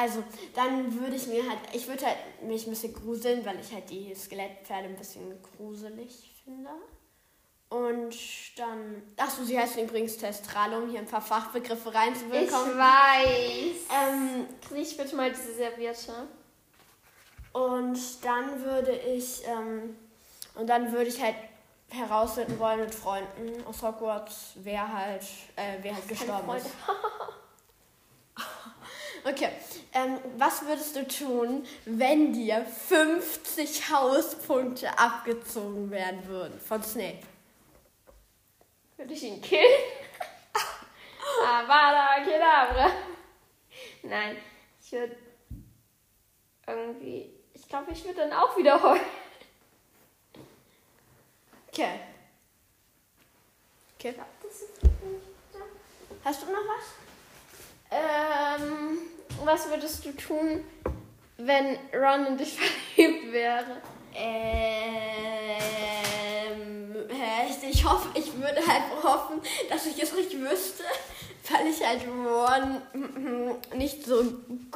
Also, 0.00 0.22
dann 0.54 0.94
würde 1.00 1.16
ich 1.16 1.26
mir 1.26 1.42
halt, 1.48 1.58
ich 1.72 1.88
würde 1.88 2.06
halt 2.06 2.16
mich 2.42 2.66
ein 2.66 2.70
bisschen 2.70 2.94
gruseln, 2.94 3.44
weil 3.44 3.58
ich 3.58 3.72
halt 3.72 3.90
die 3.90 4.14
Skelettpferde 4.14 4.88
ein 4.88 4.96
bisschen 4.96 5.42
gruselig 5.56 6.30
finde. 6.44 6.70
Und 7.70 8.14
dann, 8.56 9.02
achso, 9.16 9.42
sie 9.44 9.58
heißen 9.58 9.82
übrigens 9.82 10.16
Testrale, 10.16 10.78
um 10.78 10.88
hier 10.88 11.00
ein 11.00 11.06
paar 11.06 11.20
Fachbegriffe 11.20 11.88
Ich 11.88 11.94
reinzubekommen. 11.94 12.78
weiß. 12.78 13.76
Ähm, 14.08 14.46
Krieg 14.66 14.82
ich 14.82 14.96
bitte 14.96 15.16
mal 15.16 15.30
diese 15.30 15.54
Serviette? 15.54 16.28
und 17.52 17.98
dann 18.24 18.62
würde 18.62 18.92
ich, 18.92 19.42
ähm, 19.46 19.96
und 20.54 20.66
dann 20.68 20.92
würde 20.92 21.08
ich 21.08 21.20
halt 21.20 21.34
herausfinden 21.90 22.58
wollen 22.58 22.80
mit 22.80 22.94
Freunden 22.94 23.64
aus 23.66 23.82
Hogwarts, 23.82 24.52
wer 24.56 24.92
halt, 24.92 25.22
äh, 25.56 25.78
wer 25.82 25.94
halt 25.94 26.06
gestorben 26.06 26.54
ist. 26.56 26.66
Okay, 29.28 29.50
ähm, 29.92 30.18
was 30.38 30.64
würdest 30.64 30.96
du 30.96 31.06
tun, 31.06 31.66
wenn 31.84 32.32
dir 32.32 32.64
50 32.64 33.90
Hauspunkte 33.90 34.98
abgezogen 34.98 35.90
werden 35.90 36.26
würden 36.26 36.58
von 36.58 36.82
Snape? 36.82 37.18
Würde 38.96 39.12
ich 39.12 39.22
ihn 39.22 39.42
killen? 39.42 39.82
Avada 41.46 42.24
Kedavra. 42.24 42.90
Nein, 44.02 44.38
ich 44.82 44.92
würde 44.92 45.16
irgendwie. 46.66 47.30
Ich 47.52 47.68
glaube, 47.68 47.92
ich 47.92 48.02
würde 48.04 48.20
dann 48.20 48.32
auch 48.32 48.56
wieder 48.56 48.82
heulen. 48.82 49.00
Okay. 51.68 52.00
Okay. 53.98 54.14
Hast 56.24 56.42
du 56.42 56.46
noch 56.46 56.52
was? 56.52 57.08
ähm, 57.90 58.98
was 59.44 59.68
würdest 59.68 60.04
du 60.04 60.12
tun, 60.12 60.64
wenn 61.36 61.78
Ron 61.94 62.26
in 62.26 62.36
dich 62.36 62.56
verliebt 62.94 63.32
wäre? 63.32 63.64
Ähm, 64.14 65.28
ich, 67.78 67.84
hoffe, 67.84 68.08
ich 68.14 68.34
würde 68.34 68.60
halt 68.66 68.82
hoffen, 69.02 69.40
dass 69.68 69.86
ich 69.86 70.02
es 70.02 70.12
nicht 70.14 70.32
wüsste, 70.38 70.84
weil 71.50 71.66
ich 71.68 71.86
halt 71.86 72.02
Ron 72.06 72.82
mm, 72.92 73.76
nicht 73.78 74.04
so 74.04 74.22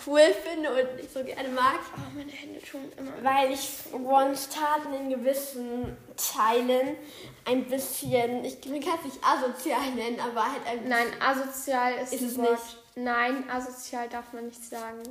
cool 0.06 0.20
finde 0.44 0.70
und 0.70 0.96
nicht 0.96 1.12
so 1.12 1.22
gerne 1.24 1.48
mag. 1.48 1.80
Oh, 1.96 2.16
meine 2.16 2.30
Hände 2.32 2.60
tun 2.60 2.80
immer. 2.96 3.12
Weil 3.22 3.52
ich 3.52 3.68
Rons 3.92 4.48
Taten 4.48 4.92
in 4.94 5.10
gewissen 5.10 5.96
Teilen 6.16 6.96
ein 7.44 7.64
bisschen, 7.64 8.44
ich 8.44 8.60
kann 8.60 8.74
es 8.74 9.04
nicht 9.04 9.24
asozial 9.24 9.90
nennen, 9.94 10.20
aber 10.20 10.44
halt 10.44 10.66
ein 10.66 10.88
Nein, 10.88 11.06
asozial 11.20 11.94
ist, 11.94 12.12
Ist 12.12 12.22
es 12.22 12.38
Wort. 12.38 12.50
nicht. 12.52 12.76
Nein, 12.94 13.48
asozial 13.48 14.08
darf 14.08 14.32
man 14.32 14.46
nicht 14.46 14.64
sagen. 14.64 15.02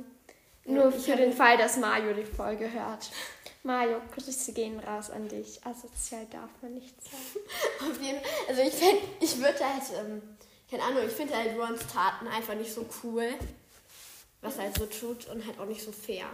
Nur 0.64 0.94
ich 0.94 1.04
für 1.04 1.16
den 1.16 1.32
Fall, 1.32 1.56
dass 1.56 1.76
Mario 1.76 2.14
die 2.14 2.24
Folge 2.24 2.70
hört. 2.72 3.10
Mario, 3.64 4.00
Grüße 4.12 4.52
gehen 4.52 4.78
raus 4.80 5.10
an 5.10 5.28
dich. 5.28 5.64
Asozial 5.64 6.26
darf 6.30 6.50
man 6.62 6.74
nicht 6.74 6.94
sagen. 7.02 7.46
Auf 7.90 8.00
jeden 8.00 8.20
Also 8.48 8.62
ich 8.62 8.74
fänd, 8.74 9.00
ich 9.20 9.36
würde 9.38 9.58
halt, 9.58 9.82
ähm, 9.98 10.22
keine 10.70 10.82
Ahnung, 10.84 11.04
ich 11.06 11.12
finde 11.12 11.36
halt 11.36 11.56
Rons 11.58 11.86
Taten 11.92 12.26
einfach 12.28 12.54
nicht 12.54 12.72
so 12.72 12.86
cool, 13.02 13.28
was 14.40 14.56
er 14.56 14.64
halt 14.64 14.78
so 14.78 14.86
tut 14.86 15.28
und 15.28 15.46
halt 15.46 15.58
auch 15.58 15.66
nicht 15.66 15.82
so 15.82 15.92
fair 15.92 16.26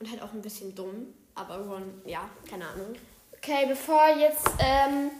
und 0.00 0.10
halt 0.10 0.22
auch 0.22 0.32
ein 0.32 0.42
bisschen 0.42 0.74
dumm. 0.74 1.14
Aber 1.34 1.58
Ron, 1.58 2.02
ja, 2.04 2.28
keine 2.48 2.68
Ahnung. 2.68 2.94
Okay, 3.36 3.66
bevor 3.66 4.08
jetzt 4.18 4.48
ähm, 4.58 5.10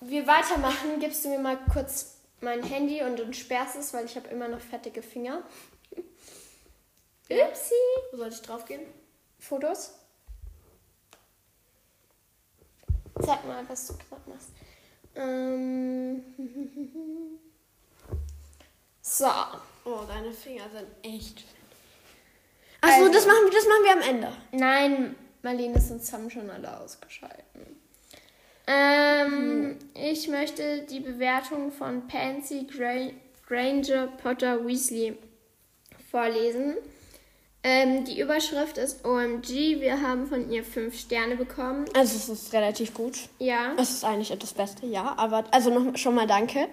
wir 0.00 0.26
weitermachen, 0.26 0.98
gibst 0.98 1.24
du 1.24 1.28
mir 1.28 1.38
mal 1.38 1.58
kurz 1.72 2.16
mein 2.40 2.62
Handy 2.62 3.02
und 3.02 3.16
du 3.18 3.32
sperrst 3.32 3.76
es, 3.76 3.92
weil 3.92 4.04
ich 4.06 4.16
habe 4.16 4.28
immer 4.28 4.48
noch 4.48 4.60
fettige 4.60 5.02
Finger. 5.02 5.42
Upsi. 7.28 7.74
Wo 8.12 8.16
soll 8.18 8.28
ich 8.28 8.42
drauf 8.42 8.64
gehen? 8.64 8.82
Fotos? 9.38 9.94
Zeig 13.24 13.44
mal, 13.46 13.68
was 13.68 13.86
du 13.88 13.94
gerade 13.98 14.30
machst. 14.30 14.48
Ähm. 15.14 16.24
So. 19.02 19.26
Oh, 19.84 20.02
deine 20.06 20.30
Finger 20.32 20.64
sind 20.70 20.86
echt. 21.02 21.42
Achso, 22.80 23.00
Also- 23.00 23.12
das, 23.12 23.26
machen, 23.26 23.44
wir- 23.46 23.50
das 23.52 23.66
machen 23.66 23.84
wir 23.84 23.92
am 23.92 24.02
Ende. 24.02 24.36
Nein, 24.52 25.16
Marlene, 25.42 25.80
sonst 25.80 26.12
haben 26.12 26.30
schon 26.30 26.48
alle 26.48 26.78
ausgeschalten. 26.78 27.79
Ähm, 28.70 29.76
ich 29.94 30.28
möchte 30.28 30.82
die 30.82 31.00
Bewertung 31.00 31.72
von 31.72 32.06
Pansy 32.06 32.66
Gra 32.66 33.10
Granger 33.48 34.06
Potter 34.22 34.64
Weasley 34.64 35.16
vorlesen. 36.10 36.76
Ähm, 37.64 38.04
die 38.04 38.20
Überschrift 38.20 38.78
ist 38.78 39.04
OMG. 39.04 39.80
Wir 39.80 40.00
haben 40.00 40.28
von 40.28 40.50
ihr 40.50 40.62
fünf 40.62 40.98
Sterne 40.98 41.34
bekommen. 41.34 41.84
Also 41.94 42.16
es 42.16 42.28
ist 42.28 42.52
relativ 42.52 42.94
gut. 42.94 43.18
Ja. 43.38 43.74
Es 43.76 43.90
ist 43.90 44.04
eigentlich 44.04 44.36
das 44.38 44.54
Beste, 44.54 44.86
ja. 44.86 45.14
Aber 45.18 45.44
also 45.50 45.70
noch 45.70 45.96
schon 45.98 46.14
mal 46.14 46.28
danke. 46.28 46.68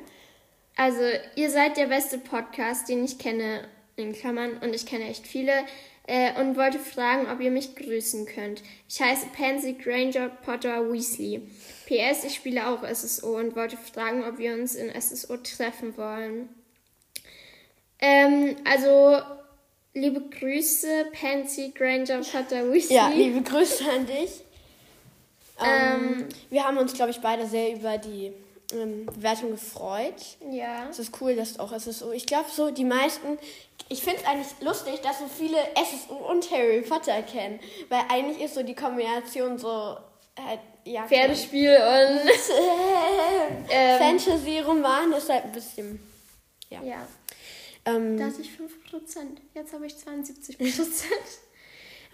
Also, 0.76 1.02
ihr 1.36 1.50
seid 1.50 1.76
der 1.76 1.88
beste 1.88 2.20
Podcast, 2.20 2.88
den 2.88 3.04
ich 3.04 3.18
kenne, 3.18 3.68
in 3.96 4.14
Klammern, 4.14 4.58
und 4.62 4.76
ich 4.76 4.86
kenne 4.86 5.06
echt 5.06 5.26
viele, 5.26 5.52
äh, 6.08 6.40
und 6.40 6.56
wollte 6.58 6.80
fragen, 6.80 7.30
ob 7.30 7.40
ihr 7.42 7.52
mich 7.52 7.76
grüßen 7.76 8.26
könnt. 8.26 8.64
Ich 8.90 9.00
heiße 9.00 9.28
Pansy 9.36 9.74
Granger 9.74 10.30
Potter 10.30 10.92
Weasley. 10.92 11.42
PS, 11.86 12.24
ich 12.24 12.36
spiele 12.36 12.68
auch 12.68 12.84
SSO 12.84 13.38
und 13.38 13.56
wollte 13.56 13.78
fragen, 13.78 14.24
ob 14.24 14.38
wir 14.38 14.54
uns 14.54 14.76
in 14.76 14.90
SSO 15.00 15.38
treffen 15.38 15.96
wollen. 15.98 16.50
Ähm, 18.00 18.56
also, 18.66 19.22
liebe 19.94 20.22
Grüße, 20.22 21.08
Pansy 21.12 21.74
Granger 21.76 22.22
Potter 22.22 22.72
Weasley. 22.72 22.96
Ja, 22.96 23.10
liebe 23.10 23.42
Grüße 23.42 23.84
an 23.90 24.06
dich. 24.06 24.42
Ähm, 25.60 26.26
wir 26.50 26.64
haben 26.64 26.78
uns, 26.78 26.94
glaube 26.94 27.12
ich, 27.12 27.20
beide 27.20 27.48
sehr 27.48 27.74
über 27.74 27.98
die 27.98 28.32
ähm, 28.74 29.06
Bewertung 29.06 29.52
gefreut. 29.52 30.38
Ja. 30.52 30.90
Es 30.90 31.00
ist 31.00 31.22
cool, 31.22 31.36
dass 31.36 31.60
auch 31.60 31.78
SSO. 31.78 32.12
Ich 32.12 32.26
glaube, 32.26 32.50
so 32.52 32.72
die 32.72 32.84
meisten. 32.84 33.38
Ich 33.90 34.02
finde 34.02 34.20
es 34.20 34.26
eigentlich 34.26 34.48
lustig, 34.62 35.00
dass 35.02 35.20
so 35.20 35.28
viele 35.28 35.58
SSO 35.76 36.16
und 36.16 36.50
Harry 36.52 36.82
Potter 36.82 37.22
kennen. 37.24 37.60
Weil 37.90 38.02
eigentlich 38.10 38.42
ist 38.42 38.56
so 38.56 38.64
die 38.64 38.76
Kombination 38.76 39.58
so. 39.58 39.98
Halt, 40.40 40.60
ja, 40.84 41.08
Pferdespiel 41.08 41.76
und. 41.76 42.30
ähm, 43.70 43.98
Fantasy-Roman 44.00 45.14
ist 45.14 45.30
halt 45.30 45.46
ein 45.46 45.52
bisschen. 45.52 46.00
Ja. 46.70 46.82
Ja. 46.84 47.08
Ähm, 47.86 48.18
Da 48.18 48.26
hatte 48.26 48.42
ich 48.42 48.50
5%. 48.50 48.58
Jetzt 49.54 49.74
habe 49.74 49.86
ich 49.86 49.94
72%. 49.94 51.04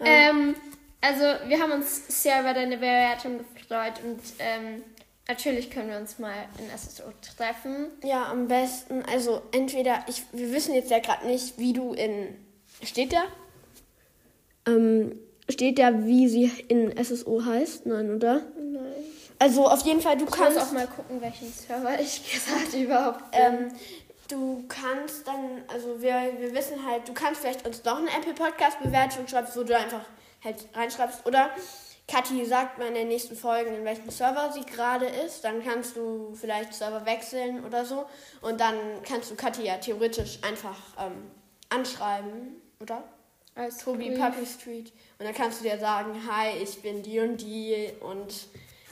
ähm, 0.04 0.54
also, 1.00 1.22
wir 1.48 1.60
haben 1.60 1.72
uns 1.72 2.22
sehr 2.22 2.40
über 2.40 2.54
deine 2.54 2.76
Bewertung 2.76 3.38
gefreut 3.38 4.00
und 4.04 4.20
ähm, 4.38 4.82
natürlich 5.28 5.70
können 5.70 5.90
wir 5.90 5.96
uns 5.98 6.18
mal 6.18 6.34
in 6.58 6.78
SSO 6.78 7.04
treffen. 7.36 7.86
Ja, 8.02 8.26
am 8.30 8.48
besten, 8.48 9.02
also 9.10 9.42
entweder, 9.52 10.04
ich, 10.08 10.22
wir 10.32 10.52
wissen 10.52 10.74
jetzt 10.74 10.90
ja 10.90 10.98
gerade 10.98 11.26
nicht, 11.26 11.58
wie 11.58 11.72
du 11.72 11.92
in. 11.94 12.36
Steht 12.82 13.12
da? 13.12 13.22
Ähm, 14.66 15.18
steht 15.48 15.78
da, 15.78 16.04
wie 16.04 16.28
sie 16.28 16.50
in 16.68 16.92
SSO 17.02 17.44
heißt? 17.44 17.86
Nein, 17.86 18.14
oder? 18.14 18.42
Nein. 18.56 18.92
Also 19.38 19.66
auf 19.68 19.82
jeden 19.82 20.00
Fall, 20.00 20.16
du 20.16 20.24
Ich 20.24 20.30
muss 20.30 20.38
kannst. 20.38 20.58
auch 20.58 20.72
mal 20.72 20.86
gucken, 20.86 21.20
welchen 21.20 21.52
Server 21.52 21.98
ich 22.00 22.32
gesagt 22.32 22.74
überhaupt 22.74 23.30
bin. 23.30 23.40
Ähm, 23.40 23.68
du 24.28 24.64
kannst 24.68 25.26
dann, 25.26 25.62
also 25.68 26.00
wir, 26.00 26.14
wir 26.38 26.54
wissen 26.54 26.84
halt, 26.86 27.06
du 27.08 27.12
kannst 27.12 27.40
vielleicht 27.40 27.66
uns 27.66 27.82
doch 27.82 27.98
eine 27.98 28.08
Apple 28.10 28.34
Podcast 28.34 28.80
Bewertung 28.80 29.26
schreiben, 29.28 29.48
wo 29.54 29.62
du 29.62 29.76
einfach 29.76 30.04
halt 30.42 30.56
reinschreibst. 30.74 31.26
Oder 31.26 31.50
Kathi 32.06 32.44
sagt 32.44 32.78
mal 32.78 32.88
in 32.88 32.94
den 32.94 33.08
nächsten 33.08 33.34
Folgen, 33.34 33.74
in 33.74 33.84
welchem 33.84 34.10
Server 34.10 34.52
sie 34.52 34.64
gerade 34.64 35.06
ist. 35.06 35.42
Dann 35.44 35.64
kannst 35.64 35.96
du 35.96 36.34
vielleicht 36.34 36.74
Server 36.74 37.06
wechseln 37.06 37.64
oder 37.64 37.84
so. 37.84 38.04
Und 38.42 38.60
dann 38.60 38.76
kannst 39.08 39.30
du 39.30 39.34
Kathi 39.36 39.62
ja 39.64 39.78
theoretisch 39.78 40.38
einfach 40.42 40.76
ähm, 41.00 41.30
anschreiben, 41.70 42.60
oder? 42.80 43.02
Als 43.54 43.78
Tobi 43.78 44.10
Brief. 44.10 44.18
Puppy 44.20 44.46
Street. 44.46 44.92
Und 45.18 45.26
dann 45.26 45.34
kannst 45.34 45.60
du 45.60 45.64
dir 45.64 45.78
sagen, 45.78 46.20
hi, 46.28 46.58
ich 46.62 46.82
bin 46.82 47.02
die 47.02 47.20
und 47.20 47.38
die 47.40 47.88
und 48.00 48.48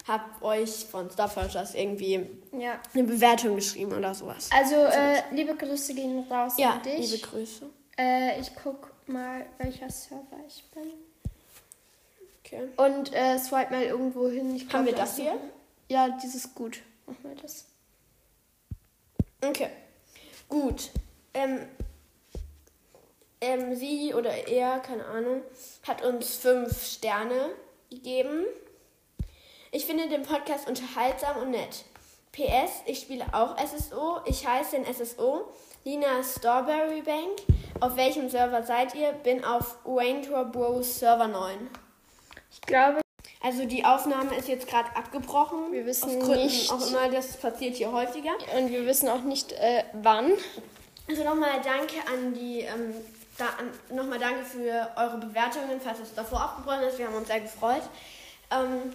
hab 0.09 0.41
euch 0.43 0.87
von 0.91 1.11
Starfighters 1.11 1.75
irgendwie 1.75 2.27
Ja. 2.57 2.81
eine 2.95 3.05
Bewertung 3.05 3.57
geschrieben 3.57 3.93
oder 3.93 4.15
sowas. 4.15 4.49
Also, 4.53 4.75
äh, 4.77 5.23
liebe 5.33 5.55
Grüße 5.55 5.95
gehen 5.95 6.25
raus 6.31 6.55
Ja, 6.59 6.71
an 6.75 6.83
dich. 6.83 7.11
liebe 7.13 7.27
Grüße. 7.27 7.67
Äh, 7.99 8.41
ich 8.41 8.51
guck 8.61 8.91
mal, 9.07 9.45
welcher 9.59 9.91
Server 9.91 10.39
ich 10.49 10.65
bin. 10.75 10.91
Okay. 12.53 12.69
Und 12.77 13.15
äh, 13.15 13.39
swipe 13.39 13.73
mal 13.73 13.83
irgendwo 13.83 14.29
hin. 14.29 14.55
Ich 14.55 14.65
Haben 14.65 14.85
glaub, 14.85 14.87
wir 14.87 14.93
da 14.93 14.99
das 14.99 15.17
hier? 15.17 15.39
Ja, 15.89 16.09
dieses 16.23 16.55
gut. 16.55 16.81
Mach 17.07 17.19
mal 17.23 17.35
das. 17.41 17.67
Okay. 19.41 19.71
Gut. 20.49 20.91
Ähm, 21.35 21.61
ähm, 23.41 23.75
sie 23.75 24.13
oder 24.15 24.49
er, 24.49 24.81
keine 24.81 25.07
Ahnung, 25.07 25.43
hat 25.87 26.05
uns 26.05 26.37
fünf 26.37 26.85
Sterne 26.85 27.51
gegeben. 27.91 28.45
Ich 29.71 29.87
finde 29.87 30.09
den 30.09 30.23
Podcast 30.23 30.69
unterhaltsam 30.69 31.39
und 31.39 31.51
nett. 31.51 31.85
PS, 32.33 32.83
ich 32.87 33.01
spiele 33.01 33.25
auch 33.33 33.57
SSO. 33.59 34.21
Ich 34.27 34.47
heiße 34.47 34.77
in 34.77 34.85
SSO 34.85 35.49
Lina 35.85 36.23
Strawberry 36.23 37.03
Bank. 37.03 37.43
Auf 37.81 37.97
welchem 37.97 38.29
Server 38.29 38.63
seid 38.63 38.95
ihr? 38.95 39.13
Bin 39.13 39.43
auf 39.45 39.79
Ranger 39.85 40.45
Bros 40.45 40.99
Server 40.99 41.29
9. 41.29 41.71
Ich 42.53 42.61
glaube, 42.63 43.01
Also 43.45 43.65
die 43.67 43.85
Aufnahme 43.85 44.37
ist 44.37 44.47
jetzt 44.49 44.69
gerade 44.69 44.95
abgebrochen. 44.95 45.73
Wir 45.73 45.85
wissen 45.85 46.21
Gründen 46.21 46.45
nicht- 46.45 46.71
auch 46.71 46.87
immer, 46.87 47.09
das 47.11 47.37
passiert 47.37 47.75
hier 47.77 47.91
häufiger. 47.91 48.31
und 48.57 48.71
wir 48.71 48.87
wissen 48.87 49.09
auch 49.09 49.23
nicht, 49.23 49.51
äh, 49.53 49.83
wann. 49.95 50.33
Also 51.09 51.25
nochmal 51.25 51.61
danke 51.65 51.97
an 52.13 52.33
die, 52.35 52.61
ähm, 52.61 52.95
da, 53.37 53.47
nochmal 53.93 54.21
danke 54.21 54.45
für 54.45 54.89
eure 54.97 55.17
Bewertungen, 55.19 55.81
falls 55.83 55.99
es 55.99 56.15
davor 56.15 56.41
abgebrochen 56.41 56.83
ist. 56.85 56.99
Wir 56.99 57.07
haben 57.09 57.17
uns 57.17 57.27
sehr 57.27 57.41
gefreut. 57.41 57.83
Ähm, 58.53 58.93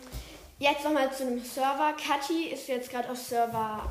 jetzt 0.59 0.83
nochmal 0.85 1.11
zu 1.11 1.25
dem 1.25 1.43
Server. 1.43 1.93
Kathi 1.93 2.45
ist 2.53 2.67
jetzt 2.69 2.89
gerade 2.89 3.09
auf 3.11 3.17
Server 3.17 3.83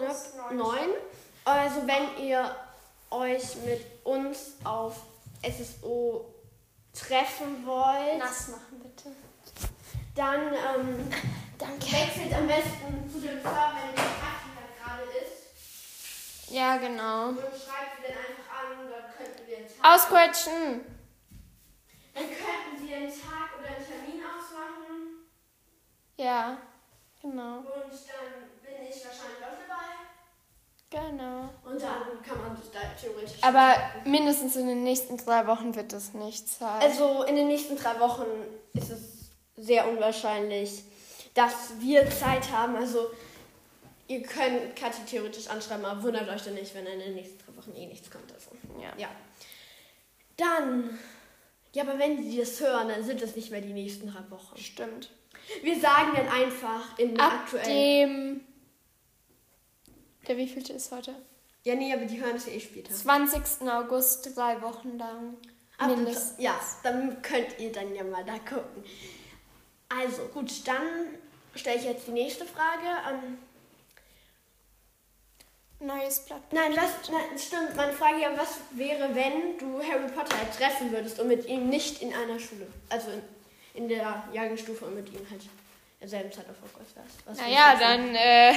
ja, 0.00 0.52
9. 0.56 0.74
Also 1.44 1.82
wenn 1.86 2.24
ihr 2.26 2.54
euch 3.10 3.42
mit 3.66 3.84
uns 4.04 4.54
auf 4.64 4.96
SSO 5.42 6.24
treffen 6.94 7.66
wollt, 7.66 8.18
Nass 8.18 8.48
machen, 8.48 8.80
bitte. 8.82 9.10
dann 10.14 10.52
ähm, 10.54 11.10
Danke. 11.58 11.86
wechselt 11.86 12.32
am 12.34 12.46
besten 12.46 13.10
zu 13.10 13.20
dem 13.20 13.40
Server, 13.42 13.74
in 13.90 13.94
dem 13.96 14.04
halt 14.04 14.76
gerade 14.82 15.02
ist. 15.24 16.50
Ja, 16.50 16.76
genau. 16.76 17.28
Und 17.30 17.38
schreibt 17.38 17.98
sie 17.98 18.12
dann 18.12 18.18
einfach 18.18 18.50
an, 18.54 18.90
dann 18.90 19.12
könnten 19.16 19.46
wir 19.48 19.56
einen 19.58 19.66
Tag, 19.66 19.94
Ausquetschen. 19.94 20.80
dann 22.14 22.24
könnten 22.24 22.88
wir 22.88 22.96
einen 22.96 23.10
Tag 23.10 23.58
oder 23.58 23.68
einen 23.68 23.86
Termin 23.86 24.22
ausmachen. 24.22 25.26
Ja, 26.16 26.58
genau. 27.20 27.58
Und 27.58 27.66
dann 27.90 28.50
bin 28.62 28.86
ich 28.88 29.04
wahrscheinlich 29.04 29.42
auch. 29.42 29.63
Genau. 30.94 31.50
Und 31.64 31.82
dann 31.82 32.22
kann 32.24 32.40
man 32.40 32.56
sich 32.56 32.70
da 32.70 32.80
theoretisch. 33.00 33.42
Aber 33.42 33.74
mindestens 34.04 34.54
in 34.54 34.68
den 34.68 34.84
nächsten 34.84 35.16
drei 35.16 35.44
Wochen 35.48 35.74
wird 35.74 35.92
es 35.92 36.14
nicht 36.14 36.48
sein. 36.48 36.80
Also 36.80 37.24
in 37.24 37.34
den 37.34 37.48
nächsten 37.48 37.76
drei 37.76 37.98
Wochen 37.98 38.26
ist 38.74 38.90
es 38.90 39.00
sehr 39.56 39.88
unwahrscheinlich, 39.88 40.84
dass 41.34 41.72
wir 41.80 42.08
Zeit 42.10 42.52
haben. 42.52 42.76
Also 42.76 43.10
ihr 44.06 44.22
könnt 44.22 44.76
Kathi 44.76 45.02
theoretisch 45.04 45.48
anschreiben, 45.48 45.84
aber 45.84 46.00
wundert 46.04 46.28
euch 46.28 46.44
dann 46.44 46.54
nicht, 46.54 46.72
wenn 46.76 46.86
in 46.86 47.00
den 47.00 47.14
nächsten 47.14 47.38
drei 47.38 47.56
Wochen 47.56 47.74
eh 47.74 47.86
nichts 47.86 48.08
kommt. 48.08 48.32
Also. 48.32 48.50
ja. 48.80 48.92
Ja. 48.96 49.08
Dann. 50.36 50.96
Ja, 51.72 51.82
aber 51.82 51.98
wenn 51.98 52.22
sie 52.22 52.38
das 52.38 52.60
hören, 52.60 52.88
dann 52.88 53.02
sind 53.02 53.20
es 53.20 53.34
nicht 53.34 53.50
mehr 53.50 53.60
die 53.60 53.72
nächsten 53.72 54.06
drei 54.06 54.30
Wochen. 54.30 54.56
Stimmt. 54.58 55.10
Wir 55.62 55.78
sagen 55.80 56.12
dann 56.14 56.28
einfach 56.28 56.96
in 56.98 57.18
Ab 57.18 57.32
aktuellen. 57.32 57.66
dem. 57.66 58.53
Der 60.26 60.36
wievielte 60.36 60.72
ist 60.72 60.90
heute? 60.90 61.14
Ja, 61.64 61.74
nee, 61.74 61.92
aber 61.92 62.04
die 62.04 62.20
hören 62.20 62.36
es 62.36 62.46
ja 62.46 62.52
eh 62.52 62.60
später. 62.60 62.92
20. 62.92 63.68
August, 63.68 64.36
drei 64.36 64.60
Wochen 64.62 64.98
lang. 64.98 65.36
Ab 65.78 65.88
Mindestens. 65.88 66.34
ja, 66.38 66.58
dann 66.82 67.20
könnt 67.22 67.58
ihr 67.58 67.72
dann 67.72 67.94
ja 67.94 68.04
mal 68.04 68.24
da 68.24 68.38
gucken. 68.38 68.84
Also, 69.88 70.22
gut, 70.32 70.50
dann 70.66 70.82
stelle 71.54 71.78
ich 71.78 71.84
jetzt 71.84 72.06
die 72.06 72.12
nächste 72.12 72.44
Frage. 72.44 72.86
Ähm, 73.10 73.38
Neues 75.80 76.20
Blatt. 76.20 76.40
nein, 76.52 76.72
was, 76.76 77.10
nein, 77.10 77.38
stimmt, 77.38 77.76
meine 77.76 77.92
Frage 77.92 78.20
ja, 78.20 78.30
was 78.36 78.58
wäre, 78.70 79.14
wenn 79.14 79.58
du 79.58 79.82
Harry 79.82 80.08
Potter 80.10 80.38
halt 80.38 80.54
treffen 80.56 80.90
würdest 80.92 81.20
und 81.20 81.28
mit 81.28 81.46
ihm 81.46 81.68
nicht 81.68 82.00
in 82.00 82.14
einer 82.14 82.38
Schule, 82.38 82.66
also 82.88 83.10
in, 83.10 83.82
in 83.82 83.88
der 83.88 84.24
Jahrgangsstufe 84.32 84.86
und 84.86 84.94
mit 84.94 85.08
ihm 85.12 85.20
halt 85.28 85.42
in 86.04 86.10
derselben 86.10 86.32
Zeit 86.32 86.46
auf 86.50 86.56
Hogwarts 86.62 86.94
wärst? 86.96 87.26
Was 87.26 87.38
Naja, 87.38 87.76
dann 87.78 88.14
äh, 88.14 88.54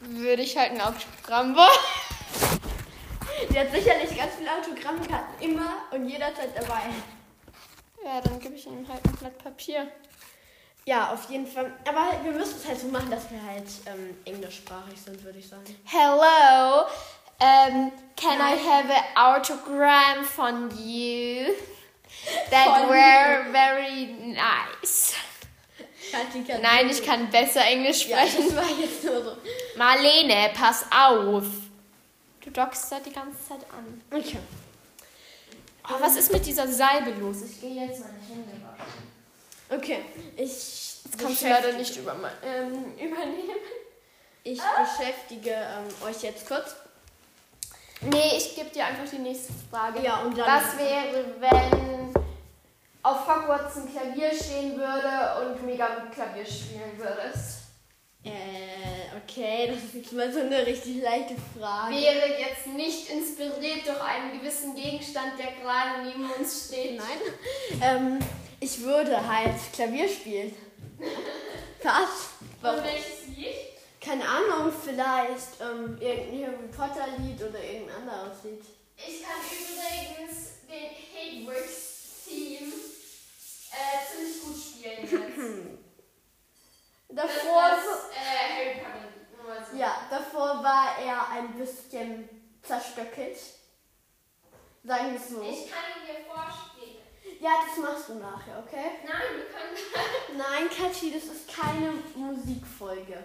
würde 0.00 0.42
ich 0.42 0.56
halt 0.56 0.72
ein 0.72 0.80
Autogramm 0.80 1.56
wollen. 1.56 2.60
Der 3.50 3.62
hat 3.62 3.72
sicherlich 3.72 4.16
ganz 4.16 4.34
viele 4.36 4.50
Autogrammkarten 4.52 5.40
immer 5.40 5.82
und 5.92 6.08
jederzeit 6.08 6.50
dabei. 6.56 6.82
Ja, 8.04 8.20
dann 8.20 8.38
gebe 8.38 8.54
ich 8.54 8.66
ihm 8.66 8.86
halt 8.88 9.04
ein 9.04 9.12
Blatt 9.12 9.38
Papier. 9.38 9.88
Ja, 10.84 11.12
auf 11.12 11.30
jeden 11.30 11.46
Fall. 11.46 11.72
Aber 11.86 12.12
wir 12.24 12.32
müssen 12.32 12.56
es 12.56 12.66
halt 12.66 12.80
so 12.80 12.88
machen, 12.88 13.10
dass 13.10 13.30
wir 13.30 13.42
halt 13.42 13.66
ähm, 13.86 14.16
englischsprachig 14.24 15.00
sind, 15.00 15.22
würde 15.22 15.38
ich 15.38 15.48
sagen. 15.48 15.64
Hello, 15.84 16.86
um, 17.40 17.92
can 18.16 18.34
I 18.34 18.56
Nein. 18.56 18.58
have 18.58 18.90
an 18.92 19.04
autogram 19.14 20.24
from 20.24 20.70
you? 20.76 21.54
That 22.50 22.66
Von 22.66 22.88
were 22.88 23.52
very 23.52 24.06
nice. 24.06 25.14
Kathi 26.10 26.44
kann- 26.44 26.62
Nein, 26.62 26.90
ich 26.90 27.02
kann 27.04 27.30
besser 27.30 27.64
Englisch 27.64 28.06
Ja, 28.06 28.18
sprechen. 28.26 28.46
das 28.48 28.56
war 28.56 28.78
jetzt 28.78 29.04
nur 29.04 29.22
so. 29.24 29.36
Marlene, 29.76 30.50
pass 30.54 30.84
auf. 30.90 31.44
Du 32.44 32.50
dockst 32.50 32.90
da 32.90 33.00
die 33.00 33.12
ganze 33.12 33.36
Zeit 33.48 33.60
an. 33.76 34.00
Okay. 34.10 34.38
Oh, 35.90 35.94
was 36.00 36.16
ist 36.16 36.32
mit 36.32 36.44
dieser 36.46 36.66
Salbe 36.68 37.10
los? 37.12 37.36
Ich 37.42 37.60
gehe 37.60 37.86
jetzt 37.86 38.00
meine 38.00 38.18
Hände 38.28 38.52
waschen. 38.62 39.80
Okay. 39.82 39.98
Ich. 40.36 40.84
Das 41.04 41.12
kannst 41.18 41.42
du 41.42 41.46
beschäftige- 41.46 41.48
leider 41.50 41.72
nicht 41.78 41.96
überma- 41.96 42.30
ähm, 42.44 42.92
übernehmen. 42.98 43.56
Ich 44.44 44.60
beschäftige 44.60 45.50
ähm, 45.50 46.06
euch 46.06 46.22
jetzt 46.22 46.46
kurz. 46.46 46.74
Nee, 48.00 48.36
ich 48.36 48.54
gebe 48.54 48.70
dir 48.70 48.84
einfach 48.86 49.08
die 49.10 49.18
nächste 49.18 49.52
Frage. 49.70 50.00
Ja, 50.02 50.18
und 50.20 50.36
dann- 50.38 50.46
Was 50.46 50.78
wäre, 50.78 51.24
wenn 51.40 52.07
auf 53.08 53.26
Hogwarts 53.26 53.76
ein 53.76 53.90
Klavier 53.90 54.30
stehen 54.32 54.76
würde 54.76 55.40
und 55.40 55.64
mega 55.64 55.86
gut 55.86 56.12
Klavier 56.12 56.44
spielen 56.44 56.92
würdest? 56.96 57.62
Äh, 58.24 59.16
okay, 59.16 59.68
das 59.68 59.84
ist 59.84 59.94
jetzt 59.94 60.12
mal 60.12 60.30
so 60.32 60.40
eine 60.40 60.66
richtig 60.66 61.02
leichte 61.02 61.34
Frage. 61.58 61.94
Wäre 61.94 62.38
jetzt 62.38 62.66
nicht 62.66 63.08
inspiriert 63.10 63.86
durch 63.86 64.00
einen 64.02 64.38
gewissen 64.38 64.74
Gegenstand, 64.74 65.38
der 65.38 65.52
gerade 65.62 66.04
neben 66.04 66.30
uns 66.32 66.66
steht. 66.66 66.98
Nein. 66.98 67.80
Ähm, 67.80 68.18
ich 68.60 68.82
würde 68.82 69.26
halt 69.26 69.54
Klavier 69.72 70.08
spielen. 70.08 70.54
Was? 71.82 72.30
Und 72.40 72.48
Warum? 72.60 72.84
welches 72.84 73.28
Lied? 73.36 73.54
Keine 74.00 74.24
Ahnung, 74.28 74.72
vielleicht 74.84 75.60
ähm, 75.60 75.96
irgendein 76.00 76.46
Harry 76.46 76.68
Potter 76.76 77.06
Lied 77.18 77.40
oder 77.40 77.62
irgendein 77.62 77.96
anderes 78.00 78.42
Lied. 78.44 78.62
Ich 78.96 79.22
kann 79.22 79.38
übrigens 79.46 80.58
den 80.68 81.46
Hateworks-Theme 81.46 82.72
äh, 83.72 83.98
ziemlich 84.10 84.42
gut 84.42 84.56
spielen 84.56 85.02
jetzt. 85.02 85.78
Davor, 87.10 87.70
das 87.70 88.10
äh, 88.14 88.18
Harry 88.20 88.74
Potter 88.80 89.06
Lied. 89.14 89.36
nur 89.36 89.46
mal 89.46 89.64
so. 89.70 89.76
ja, 89.76 90.06
davor 90.10 90.62
war 90.62 90.98
er 90.98 91.28
ein 91.30 91.54
bisschen 91.56 92.28
zerstöckelt. 92.62 93.38
Sagen 94.84 95.12
wir 95.12 95.18
es 95.20 95.28
so. 95.30 95.40
Ich 95.42 95.70
kann 95.70 95.84
ihn 95.96 96.06
dir 96.06 96.24
vorspielen. 96.26 96.98
Ja, 97.40 97.50
das 97.66 97.78
machst 97.82 98.08
du 98.10 98.14
nachher, 98.16 98.58
okay? 98.58 98.90
Nein, 99.04 99.22
wir 99.36 99.46
können. 99.46 99.76
Nein, 100.38 100.68
Kathi, 100.68 101.12
das 101.12 101.24
ist 101.24 101.48
keine 101.48 101.92
Musikfolge. 102.14 103.24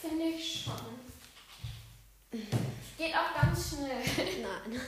Finde 0.00 0.24
ich 0.24 0.64
schon. 0.64 1.00
Geht 2.98 3.14
auch 3.14 3.42
ganz 3.42 3.70
schnell. 3.70 4.02
Nein. 4.42 4.80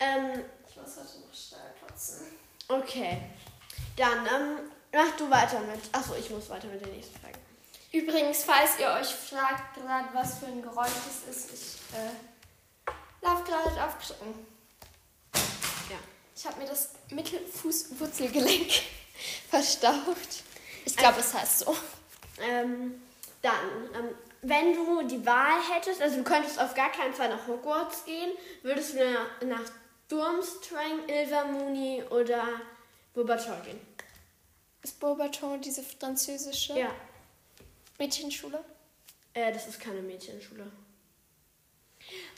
Ähm, 0.00 0.44
Ich 0.68 0.76
muss 0.76 0.96
heute 0.96 1.26
noch 1.26 1.34
schnell 1.34 1.74
putzen. 1.86 2.26
Okay. 2.68 3.18
Dann, 3.96 4.26
ähm, 4.26 4.58
mach 4.92 5.16
du 5.16 5.30
weiter 5.30 5.60
mit. 5.60 5.80
Achso, 5.92 6.14
ich 6.14 6.30
muss 6.30 6.48
weiter 6.50 6.68
mit 6.68 6.80
der 6.80 6.92
nächsten 6.92 7.18
Frage. 7.18 7.38
Übrigens, 7.92 8.44
falls 8.44 8.78
ihr 8.78 8.88
euch 8.88 9.08
fragt, 9.08 9.74
gerade 9.74 10.08
was 10.12 10.38
für 10.38 10.46
ein 10.46 10.60
Geräusch 10.60 10.90
das 11.06 11.34
ist, 11.34 11.52
ich 11.52 11.96
äh, 11.96 13.24
laufe 13.24 13.44
gerade 13.44 13.82
auf 13.82 13.98
Krücken. 13.98 14.46
Ja. 15.88 15.96
Ich 16.34 16.46
habe 16.46 16.58
mir 16.58 16.66
das 16.66 16.90
Mittelfußwurzelgelenk 17.10 18.70
verstaucht. 19.50 20.44
Ich 20.84 20.96
glaube, 20.96 21.20
es 21.20 21.32
heißt 21.32 21.60
so. 21.60 21.76
Ähm, 22.38 23.02
dann, 23.40 23.54
ähm, 23.94 24.14
wenn 24.42 24.74
du 24.74 25.02
die 25.02 25.24
Wahl 25.24 25.58
hättest, 25.74 26.02
also 26.02 26.16
du 26.16 26.24
könntest 26.24 26.60
auf 26.60 26.74
gar 26.74 26.90
keinen 26.92 27.14
Fall 27.14 27.28
nach 27.28 27.46
Hogwarts 27.46 28.04
gehen, 28.04 28.30
würdest 28.62 28.94
du 28.94 28.98
nach, 28.98 29.42
nach 29.46 29.70
Durmstrang, 30.08 31.08
Ilvermorny 31.08 32.02
oder 32.10 32.44
Beauxbatons 33.14 33.64
gehen? 33.66 33.80
Ist 34.82 35.00
Beauxbaton 35.00 35.60
diese 35.60 35.82
französische 35.82 36.78
Ja. 36.78 36.90
Mädchenschule? 37.98 38.62
Äh, 39.34 39.52
das 39.52 39.66
ist 39.66 39.80
keine 39.80 40.00
Mädchenschule. 40.02 40.70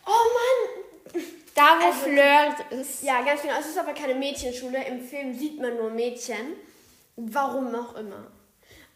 Oh 0.06 0.10
Mann! 0.10 1.24
Da, 1.54 1.78
wo 1.80 1.84
Also- 1.86 2.00
Flirt 2.04 2.72
ist. 2.80 3.02
Ja, 3.02 3.22
ganz 3.22 3.42
genau. 3.42 3.58
Es 3.58 3.66
ist 3.66 3.78
aber 3.78 3.92
keine 3.92 4.14
Mädchenschule. 4.14 4.84
Im 4.86 5.04
Film 5.06 5.34
sieht 5.38 5.60
man 5.60 5.76
nur 5.76 5.90
Mädchen. 5.90 6.54
Warum 7.16 7.74
auch 7.74 7.96
immer. 7.96 8.30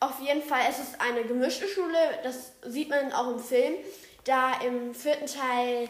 Auf 0.01 0.21
jeden 0.21 0.43
Fall, 0.43 0.63
es 0.71 0.79
ist 0.79 1.01
eine 1.01 1.25
gemischte 1.25 1.67
Schule. 1.69 2.21
Das 2.23 2.53
sieht 2.65 2.89
man 2.89 3.13
auch 3.13 3.33
im 3.33 3.39
Film. 3.41 3.75
Da 4.25 4.61
im 4.61 4.95
vierten 4.95 5.27
Teil, 5.27 5.89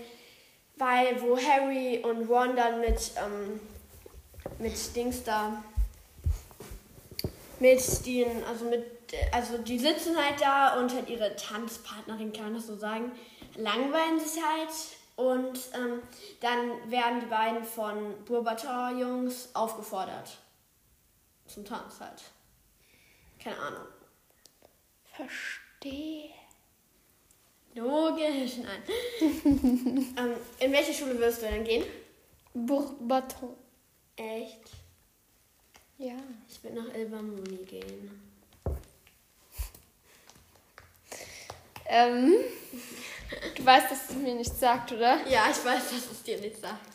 weil 0.82 1.22
wo 1.22 1.38
Harry 1.38 2.02
und 2.02 2.28
Ron 2.28 2.56
dann 2.56 2.80
mit, 2.80 3.12
ähm, 3.16 3.60
mit 4.58 4.96
Dings 4.96 5.22
da, 5.22 5.62
mit 7.60 8.06
den, 8.06 8.44
also 8.44 8.64
mit, 8.64 8.84
also 9.30 9.58
die 9.58 9.78
sitzen 9.78 10.16
halt 10.16 10.40
da 10.40 10.80
und 10.80 10.92
halt 10.92 11.08
ihre 11.08 11.36
Tanzpartnerin, 11.36 12.32
kann 12.32 12.46
man 12.46 12.54
das 12.54 12.66
so 12.66 12.76
sagen, 12.76 13.12
langweilen 13.56 14.18
sich 14.18 14.42
halt. 14.42 14.70
Und 15.14 15.60
ähm, 15.74 16.02
dann 16.40 16.90
werden 16.90 17.20
die 17.20 17.26
beiden 17.26 17.62
von 17.62 18.24
Beauxbaton-Jungs 18.24 19.50
aufgefordert. 19.54 20.38
Zum 21.46 21.64
Tanz 21.64 22.00
halt. 22.00 22.22
Keine 23.38 23.58
Ahnung. 23.58 23.86
Verstehe. 25.04 26.30
Logisch, 27.74 28.58
nein. 28.58 28.82
ähm, 30.18 30.34
in 30.58 30.72
welche 30.72 30.92
Schule 30.92 31.18
wirst 31.18 31.42
du 31.42 31.46
denn 31.46 31.64
gehen? 31.64 31.84
Bourbaton. 32.52 33.56
Echt? 34.16 34.70
Ja. 35.96 36.16
Ich 36.48 36.62
will 36.62 36.72
nach 36.72 36.94
Ilvermorny 36.94 37.64
gehen. 37.64 38.10
Ähm, 41.86 42.34
du 43.54 43.64
weißt, 43.64 43.90
dass 43.90 44.10
es 44.10 44.16
mir 44.16 44.34
nichts 44.34 44.58
sagt, 44.60 44.92
oder? 44.92 45.26
Ja, 45.28 45.44
ich 45.50 45.64
weiß, 45.64 45.90
dass 45.90 46.10
es 46.10 46.22
dir 46.22 46.38
nicht 46.40 46.60
sagt. 46.60 46.92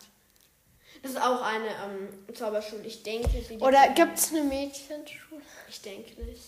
Das 1.02 1.12
ist 1.12 1.22
auch 1.22 1.42
eine 1.42 1.68
ähm, 1.68 2.36
Zauberschule. 2.36 2.84
Ich 2.84 3.04
denke, 3.04 3.30
sie 3.42 3.58
Oder 3.58 3.90
gibt 3.90 4.18
es 4.18 4.32
eine 4.32 4.44
Mädchenschule? 4.44 5.42
Ich 5.70 5.82
denke 5.82 6.22
nicht. 6.24 6.44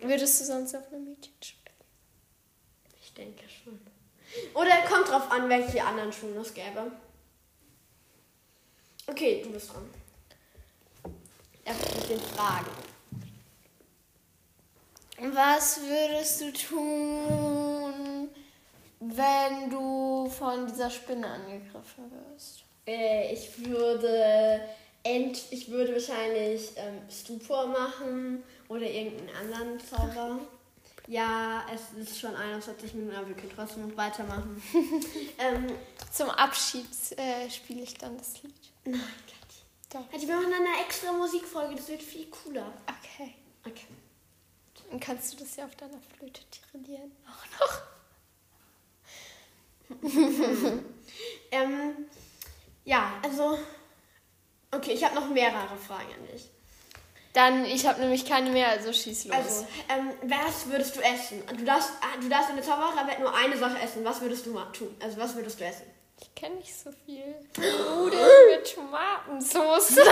Würdest 0.00 0.40
du 0.40 0.44
sonst 0.44 0.74
auf 0.74 0.86
eine 0.88 1.00
Mädchenschule? 1.00 1.57
Ich 3.18 3.24
denke 3.24 3.44
schon. 3.48 3.80
Oder 4.54 4.82
kommt 4.88 5.08
drauf 5.08 5.28
an, 5.32 5.48
welche 5.48 5.82
anderen 5.82 6.12
Schulen 6.12 6.36
es 6.36 6.54
gäbe. 6.54 6.92
Okay, 9.08 9.42
du 9.42 9.50
bist 9.50 9.72
dran. 9.72 9.90
Erst 11.64 11.96
mit 11.96 12.10
den 12.10 12.20
Fragen. 12.20 12.70
Was 15.34 15.80
würdest 15.80 16.40
du 16.42 16.52
tun, 16.52 18.28
wenn 19.00 19.70
du 19.70 20.30
von 20.30 20.68
dieser 20.68 20.90
Spinne 20.90 21.26
angegriffen 21.26 22.12
wirst? 22.12 22.62
Äh, 22.86 23.32
ich 23.32 23.66
würde 23.66 24.60
ent 25.02 25.42
ich 25.50 25.68
würde 25.68 25.94
wahrscheinlich 25.94 26.70
ähm, 26.76 27.00
Stupor 27.10 27.66
machen 27.66 28.44
oder 28.68 28.82
irgendeinen 28.82 29.34
anderen 29.34 29.80
Zauber. 29.80 30.38
Ja, 31.06 31.64
es 31.72 31.92
ist 31.98 32.18
schon 32.20 32.34
41 32.34 32.94
Minuten, 32.94 33.16
aber 33.16 33.28
wir 33.28 33.34
können 33.34 33.52
trotzdem 33.54 33.88
noch 33.88 33.96
weitermachen. 33.96 34.62
ähm, 35.38 35.66
Zum 36.12 36.30
Abschied 36.30 36.86
äh, 37.16 37.48
spiele 37.50 37.82
ich 37.82 37.94
dann 37.94 38.18
das 38.18 38.42
Lied. 38.42 38.54
nein, 38.84 39.00
Kathi. 39.00 39.62
Doch. 39.90 40.10
Kathi, 40.10 40.28
wir 40.28 40.36
machen 40.36 40.50
dann 40.50 40.66
eine 40.66 40.84
extra 40.84 41.12
Musikfolge, 41.12 41.76
das 41.76 41.88
wird 41.88 42.02
viel 42.02 42.26
cooler. 42.26 42.72
Okay. 42.86 43.34
Okay. 43.66 43.86
Dann 44.90 45.00
kannst 45.00 45.32
du 45.32 45.38
das 45.38 45.56
ja 45.56 45.64
auf 45.64 45.76
deiner 45.76 46.00
Flöte 46.16 46.42
trillieren. 46.70 47.12
Auch 47.26 47.46
noch. 47.60 47.82
Ähm, 51.50 52.06
ja, 52.84 53.14
also. 53.22 53.58
Okay, 54.70 54.92
ich 54.92 55.02
habe 55.02 55.14
noch 55.14 55.28
mehrere 55.30 55.76
Fragen 55.76 56.12
an 56.12 56.26
dich. 56.26 56.50
Dann, 57.34 57.64
ich 57.64 57.86
habe 57.86 58.00
nämlich 58.00 58.24
keine 58.24 58.50
mehr, 58.50 58.68
also 58.68 58.92
schieß 58.92 59.26
los. 59.26 59.36
Also, 59.36 59.66
ähm, 59.88 60.10
was 60.22 60.66
würdest 60.66 60.96
du 60.96 61.00
essen? 61.00 61.42
Du 61.56 61.64
darfst, 61.64 61.90
ah, 62.00 62.20
du 62.20 62.28
darfst 62.28 62.50
in 62.50 62.56
der 62.56 62.64
Zaubererwelt 62.64 63.20
nur 63.20 63.34
eine 63.34 63.56
Sache 63.56 63.78
essen. 63.78 64.04
Was 64.04 64.20
würdest 64.20 64.46
du 64.46 64.58
tun? 64.72 64.96
Also, 65.00 65.18
was 65.18 65.34
würdest 65.34 65.60
du 65.60 65.64
essen? 65.64 65.84
ich 66.20 66.34
kenne 66.34 66.56
nicht 66.56 66.74
so 66.76 66.90
viel. 67.06 67.22
Nudeln 67.56 68.20
mit 68.50 68.74
Tomatensauce. 68.74 69.96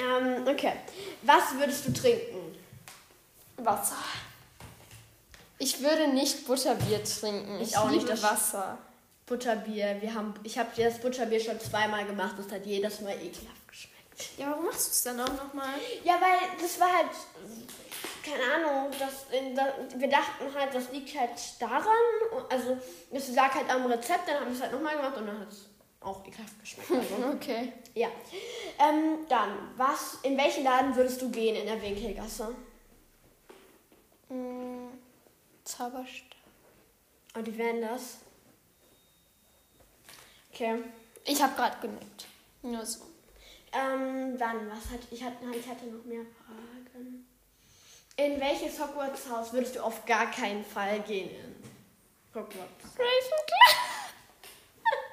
Ähm, 0.00 0.46
okay. 0.48 0.72
Was 1.20 1.52
würdest 1.58 1.86
du 1.86 1.92
trinken? 1.92 2.56
Wasser. 3.58 3.96
Ich 5.58 5.82
würde 5.82 6.08
nicht 6.08 6.46
Butterbier 6.46 7.04
trinken. 7.04 7.60
Ich 7.60 7.76
auch 7.76 7.90
nicht, 7.90 8.04
liebe 8.04 8.12
das- 8.12 8.22
Wasser. 8.22 8.78
Butterbier. 9.30 9.96
Wir 10.00 10.12
haben, 10.12 10.34
ich 10.42 10.58
habe 10.58 10.68
das 10.76 10.98
Butterbier 10.98 11.38
schon 11.40 11.58
zweimal 11.60 12.04
gemacht. 12.04 12.34
Das 12.36 12.50
hat 12.50 12.66
jedes 12.66 13.00
Mal 13.00 13.12
ekelhaft 13.12 13.68
geschmeckt. 13.68 14.36
Ja, 14.36 14.50
warum 14.50 14.66
machst 14.66 14.88
du 14.88 14.90
es 14.90 15.02
dann 15.04 15.20
auch 15.20 15.44
nochmal? 15.44 15.74
Ja, 16.02 16.14
weil 16.20 16.58
das 16.60 16.78
war 16.80 16.88
halt, 16.92 17.10
keine 18.24 18.42
Ahnung, 18.54 18.90
das, 18.98 19.26
in, 19.32 19.54
da, 19.54 19.72
wir 19.96 20.08
dachten 20.08 20.44
halt, 20.52 20.74
das 20.74 20.90
liegt 20.90 21.16
halt 21.18 21.30
daran. 21.60 21.86
Also, 22.50 22.76
es 23.12 23.32
lag 23.34 23.54
halt 23.54 23.70
am 23.70 23.86
Rezept, 23.86 24.28
dann 24.28 24.40
haben 24.40 24.46
wir 24.46 24.56
es 24.56 24.60
halt 24.62 24.72
nochmal 24.72 24.96
gemacht 24.96 25.16
und 25.16 25.26
dann 25.28 25.38
hat 25.38 25.48
es 25.48 25.68
auch 26.00 26.26
ekelhaft 26.26 26.58
geschmeckt. 26.60 26.90
Also, 26.90 27.28
Okay. 27.34 27.72
ja. 27.94 28.08
Ähm, 28.80 29.26
dann, 29.28 29.70
was, 29.76 30.18
in 30.24 30.36
welchen 30.36 30.64
Laden 30.64 30.96
würdest 30.96 31.22
du 31.22 31.30
gehen 31.30 31.54
in 31.54 31.66
der 31.66 31.80
Winkelgasse? 31.80 32.52
Mm, 34.28 34.88
Zauberstab. 35.62 36.36
Und 37.36 37.46
die 37.46 37.56
wären 37.56 37.80
das? 37.80 38.18
Okay. 40.60 40.84
Ich 41.24 41.42
habe 41.42 41.54
gerade 41.54 41.76
genickt. 41.80 42.26
Nur 42.60 42.84
so. 42.84 43.00
Ähm, 43.72 44.36
dann, 44.36 44.68
was 44.68 44.90
hat, 44.92 45.00
ich 45.10 45.22
hatte, 45.24 45.36
ich 45.58 45.66
hatte 45.66 45.86
noch 45.86 46.04
mehr 46.04 46.20
Fragen. 46.36 47.26
In 48.16 48.38
welches 48.38 48.78
Hogwarts-Haus 48.78 49.54
würdest 49.54 49.76
du 49.76 49.80
auf 49.80 50.04
gar 50.04 50.30
keinen 50.30 50.62
Fall 50.62 51.00
gehen? 51.00 51.30
In 51.30 51.54
Hogwarts. 52.34 52.84
Ravenclaw. 52.98 53.76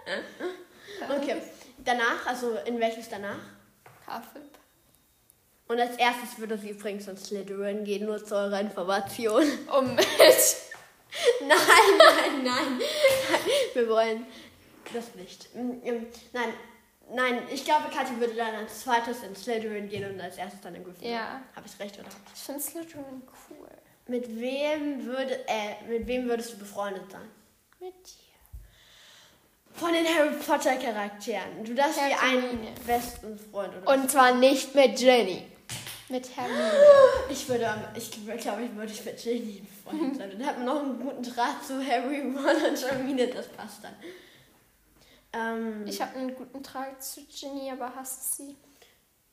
Okay. 1.10 1.42
Danach, 1.86 2.26
also 2.26 2.58
in 2.66 2.80
welches 2.80 3.08
danach? 3.08 3.40
Hufflepuff. 4.08 4.60
Und 5.68 5.80
als 5.80 5.96
erstes 5.98 6.40
würde 6.40 6.58
sie 6.58 6.72
übrigens 6.72 7.08
ins 7.08 7.26
Slytherin 7.26 7.84
gehen, 7.84 8.06
nur 8.06 8.24
zu 8.24 8.36
eurer 8.36 8.60
Information. 8.62 9.44
Um 9.78 9.96
mit. 9.96 10.08
Nein, 11.42 11.58
nein, 11.98 12.44
nein. 12.44 12.82
Wir 13.74 13.88
wollen 13.88 14.26
das 14.94 15.16
nicht. 15.16 15.54
Mm, 15.56 15.72
ähm, 15.84 16.08
Nein. 16.34 16.54
Nein, 17.10 17.44
ich 17.50 17.64
glaube, 17.64 17.86
Kathi 17.90 18.20
würde 18.20 18.34
dann 18.34 18.54
als 18.54 18.82
zweites 18.82 19.24
in 19.24 19.34
Slytherin 19.34 19.88
gehen 19.88 20.12
und 20.12 20.20
als 20.20 20.38
erstes 20.38 20.60
dann 20.60 20.76
in 20.76 20.84
Gryffindor. 20.84 21.10
Ja. 21.10 21.42
Habe 21.56 21.66
ich 21.66 21.80
recht, 21.80 21.98
oder? 21.98 22.10
Ich 22.36 22.42
finde 22.42 22.62
Slytherin 22.62 23.22
cool. 23.50 23.70
Mit 24.08 24.40
wem 24.40 25.06
würde, 25.06 25.40
äh, 25.48 25.88
mit 25.88 26.06
wem 26.08 26.28
würdest 26.28 26.54
du 26.54 26.58
befreundet 26.58 27.10
sein? 27.10 27.30
Mit 27.80 27.94
dir. 27.94 28.28
Von 29.74 29.94
den 29.94 30.06
Harry 30.06 30.36
Potter 30.36 30.76
Charakteren. 30.76 31.64
Du 31.64 31.74
darfst 31.74 31.98
dir 31.98 32.22
einen 32.22 32.68
besten 32.86 33.38
Freund 33.38 33.74
oder 33.78 33.94
Und 33.94 34.10
zwar 34.10 34.34
nicht 34.34 34.76
mit 34.76 35.00
Jenny. 35.00 35.46
Mit 36.10 36.36
Hermine. 36.36 36.72
Ich 37.30 37.48
würde, 37.50 37.70
ich 37.96 38.10
glaube, 38.12 38.64
ich 38.64 38.76
würde 38.76 38.94
mit 39.06 39.18
Ginny 39.22 39.62
befreundet 39.62 40.18
sein. 40.18 40.32
Dann 40.32 40.46
hat 40.46 40.58
man 40.58 40.66
noch 40.66 40.82
einen 40.82 41.00
guten 41.00 41.24
Draht 41.24 41.64
zu 41.66 41.86
Harry, 41.86 42.22
Ron 42.22 42.70
und 42.70 42.90
Hermine, 42.90 43.28
das 43.28 43.50
passt 43.50 43.84
dann. 43.84 43.94
Ähm, 45.38 45.86
Ich 45.88 46.02
habe 46.02 46.16
einen 46.16 46.36
guten 46.36 46.64
Draht 46.64 47.04
zu 47.04 47.22
Jenny, 47.30 47.70
aber 47.72 47.96
hasse 47.96 48.38
sie. 48.38 48.56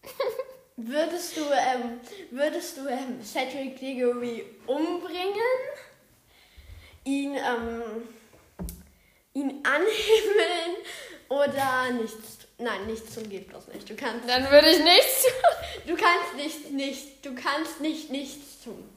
würdest 0.76 1.36
du, 1.36 1.40
ähm, 1.40 2.00
würdest 2.30 2.76
du 2.76 2.86
ähm, 2.86 3.22
Cedric 3.22 3.78
Diggory 3.78 4.44
umbringen? 4.66 5.34
Ihn, 7.04 7.34
ähm, 7.34 7.82
ihn 9.34 9.62
anhimmeln 9.64 10.76
oder 11.28 11.90
nichts? 11.92 12.38
Nein, 12.58 12.86
nichts 12.86 13.14
tun 13.14 13.28
geht 13.28 13.48
bloß 13.48 13.68
nicht. 13.68 13.88
Du 13.88 13.96
kannst, 13.96 14.28
Dann 14.28 14.50
würde 14.50 14.70
ich 14.70 14.82
nichts 14.82 15.22
tun. 15.24 15.86
du 15.86 15.96
kannst 15.96 16.34
nicht, 16.36 16.70
nicht, 16.70 17.26
du 17.26 17.34
kannst 17.34 17.80
nicht 17.80 18.10
nichts 18.10 18.62
tun. 18.62 18.88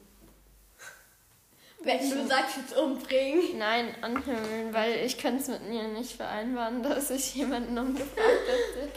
Wenn 1.80 2.10
du 2.10 2.26
sagst 2.26 2.56
jetzt 2.56 2.76
umbringen. 2.76 3.58
Nein, 3.58 3.94
anhimmeln, 4.00 4.74
weil 4.74 5.04
ich 5.04 5.16
kann 5.16 5.36
es 5.36 5.48
mit 5.48 5.68
mir 5.68 5.86
nicht 5.88 6.16
vereinbaren, 6.16 6.82
dass 6.82 7.10
ich 7.10 7.34
jemanden 7.34 7.78
umgebracht 7.78 8.16
hätte. 8.16 8.90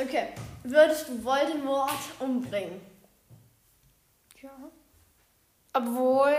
Okay, 0.00 0.28
würdest 0.64 1.08
du 1.08 1.24
Voldemort 1.24 1.90
umbringen? 2.18 2.80
Ja. 4.40 4.50
Obwohl, 5.72 6.36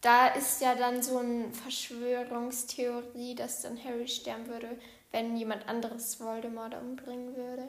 da 0.00 0.28
ist 0.28 0.60
ja 0.60 0.74
dann 0.74 1.02
so 1.02 1.18
eine 1.18 1.52
Verschwörungstheorie, 1.52 3.34
dass 3.34 3.62
dann 3.62 3.82
Harry 3.82 4.08
sterben 4.08 4.48
würde, 4.48 4.78
wenn 5.10 5.36
jemand 5.36 5.68
anderes 5.68 6.20
Voldemort 6.20 6.74
umbringen 6.74 7.36
würde. 7.36 7.68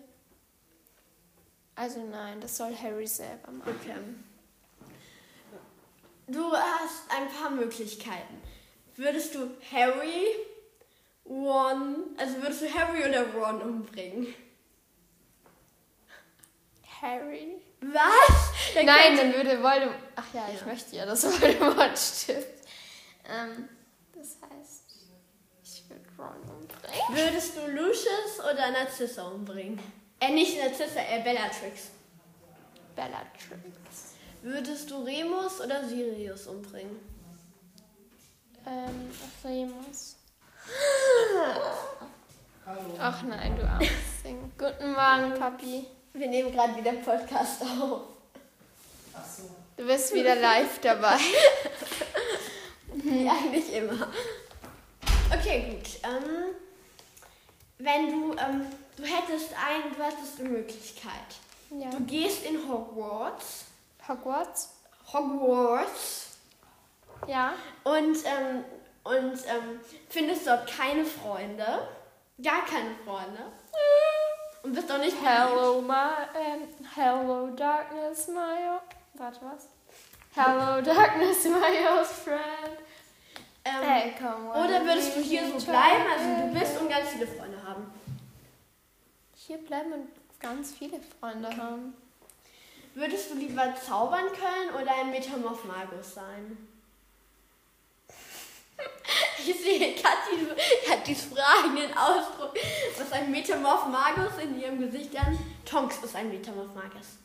Also 1.75 2.03
nein, 2.03 2.39
das 2.39 2.57
soll 2.57 2.75
Harry 2.75 3.07
selber 3.07 3.51
machen. 3.51 3.75
Okay. 3.81 3.93
Du 6.27 6.51
hast 6.51 7.03
ein 7.09 7.27
paar 7.29 7.49
Möglichkeiten. 7.51 8.41
Würdest 8.95 9.35
du 9.35 9.51
Harry, 9.71 10.25
Ron, 11.25 12.15
also 12.17 12.41
würdest 12.41 12.61
du 12.63 12.73
Harry 12.73 13.03
oder 13.07 13.25
Ron 13.33 13.61
umbringen? 13.61 14.33
Harry? 17.01 17.57
Was? 17.81 18.51
Dann 18.73 18.85
Nein, 18.85 19.17
dann 19.17 19.33
würde 19.33 19.61
Voldemort. 19.61 19.99
Ach 20.15 20.25
ja, 20.33 20.47
ich 20.53 20.61
Ja. 20.61 20.65
möchte 20.65 20.95
ja, 20.95 21.05
dass 21.05 21.23
Voldemort 21.41 21.97
stirbt. 21.99 22.65
Ähm, 23.29 23.69
das 24.13 24.37
heißt, 24.49 24.83
ich 25.63 25.83
würde 25.89 26.05
Ron 26.17 26.41
umbringen. 26.49 27.05
Würdest 27.09 27.57
du 27.57 27.67
Lucius 27.67 28.39
oder 28.39 28.71
Narcissa 28.71 29.27
umbringen? 29.27 29.79
Äh, 30.19 30.31
nicht 30.31 30.57
Narcissa, 30.57 31.01
äh, 31.01 31.21
Bellatrix. 31.21 31.89
Bellatrix. 32.95 34.14
Würdest 34.45 34.91
du 34.91 35.01
Remus 35.01 35.59
oder 35.59 35.83
Sirius 35.83 36.45
umbringen? 36.45 36.99
Ähm, 38.67 39.09
Remus. 39.43 40.17
Ach 42.99 43.23
nein, 43.23 43.57
du 43.57 43.67
armes 43.67 43.89
Ding. 44.23 44.51
Guten 44.55 44.93
Morgen, 44.93 45.33
Papi. 45.39 45.87
Wir 46.13 46.27
nehmen 46.27 46.51
gerade 46.51 46.75
wieder 46.75 46.91
Podcast 46.91 47.63
auf. 47.63 48.01
Du 49.77 49.87
bist 49.87 50.13
wieder 50.13 50.35
live 50.35 50.79
dabei. 50.79 51.17
Wie 52.93 53.27
eigentlich 53.27 53.73
immer. 53.73 54.09
Okay, 55.33 55.71
gut. 55.71 55.89
Ähm, 56.03 56.53
wenn 57.79 58.11
du, 58.11 58.33
ähm, 58.33 58.67
du 58.95 59.03
hättest 59.05 59.53
ein, 59.53 59.91
du 59.97 60.03
hättest 60.03 60.39
eine 60.39 60.49
Möglichkeit. 60.49 61.11
Ja. 61.71 61.89
Du 61.89 62.01
gehst 62.01 62.45
in 62.45 62.69
Hogwarts. 62.69 63.65
Hogwarts? 64.07 64.73
Hogwarts. 65.11 66.37
Ja. 67.27 67.53
Und, 67.83 68.17
ähm, 68.25 68.63
und 69.03 69.33
ähm, 69.47 69.79
findest 70.09 70.47
dort 70.47 70.67
keine 70.67 71.05
Freunde. 71.05 71.87
Gar 72.41 72.65
keine 72.65 72.95
Freunde. 73.05 73.51
Und 74.63 74.73
bist 74.73 74.91
auch 74.91 74.97
nicht 74.97 75.15
Hello, 75.23 75.81
my, 75.81 75.93
ähm, 76.37 76.67
hello, 76.95 77.47
darkness, 77.55 78.27
my, 78.27 78.79
warte, 79.13 79.39
was? 79.41 79.67
Hello, 80.35 80.81
darkness, 80.95 81.45
my 81.45 81.87
old 81.97 82.07
friend. 82.07 82.79
Ähm, 83.63 83.81
Hey, 83.81 84.13
come 84.17 84.49
on. 84.51 84.65
oder 84.65 84.83
würdest 84.85 85.15
du 85.15 85.21
hier 85.21 85.43
so 85.47 85.65
bleiben, 85.65 86.03
also 86.11 86.47
du 86.47 86.59
bist 86.59 86.79
und 86.79 86.89
ganz 86.89 87.09
viele 87.09 87.27
Freunde 87.27 87.63
haben? 87.63 87.91
Hier 89.35 89.57
bleiben 89.59 89.93
und 89.93 90.09
ganz 90.39 90.73
viele 90.73 90.99
Freunde 91.19 91.49
haben. 91.55 91.95
Würdest 92.95 93.29
du 93.29 93.35
lieber 93.35 93.75
zaubern 93.75 94.27
können 94.27 94.81
oder 94.81 94.95
ein 94.95 95.11
Metamorph 95.11 95.65
Magus 95.65 96.15
sein? 96.15 96.57
Ich 99.37 99.61
sehe 99.61 99.93
Kathi, 99.95 100.47
Kathis 100.87 101.25
fragenden 101.25 101.95
Ausdruck. 101.95 102.55
Was 102.97 103.11
ein 103.11 103.29
Metamorph 103.31 103.87
Magus 103.87 104.41
in 104.41 104.59
ihrem 104.59 104.79
Gesicht 104.79 105.15
an? 105.17 105.37
Tonks 105.65 105.97
ist 106.03 106.15
ein 106.15 106.29
Metamorph 106.29 106.73
Magus. 106.73 107.17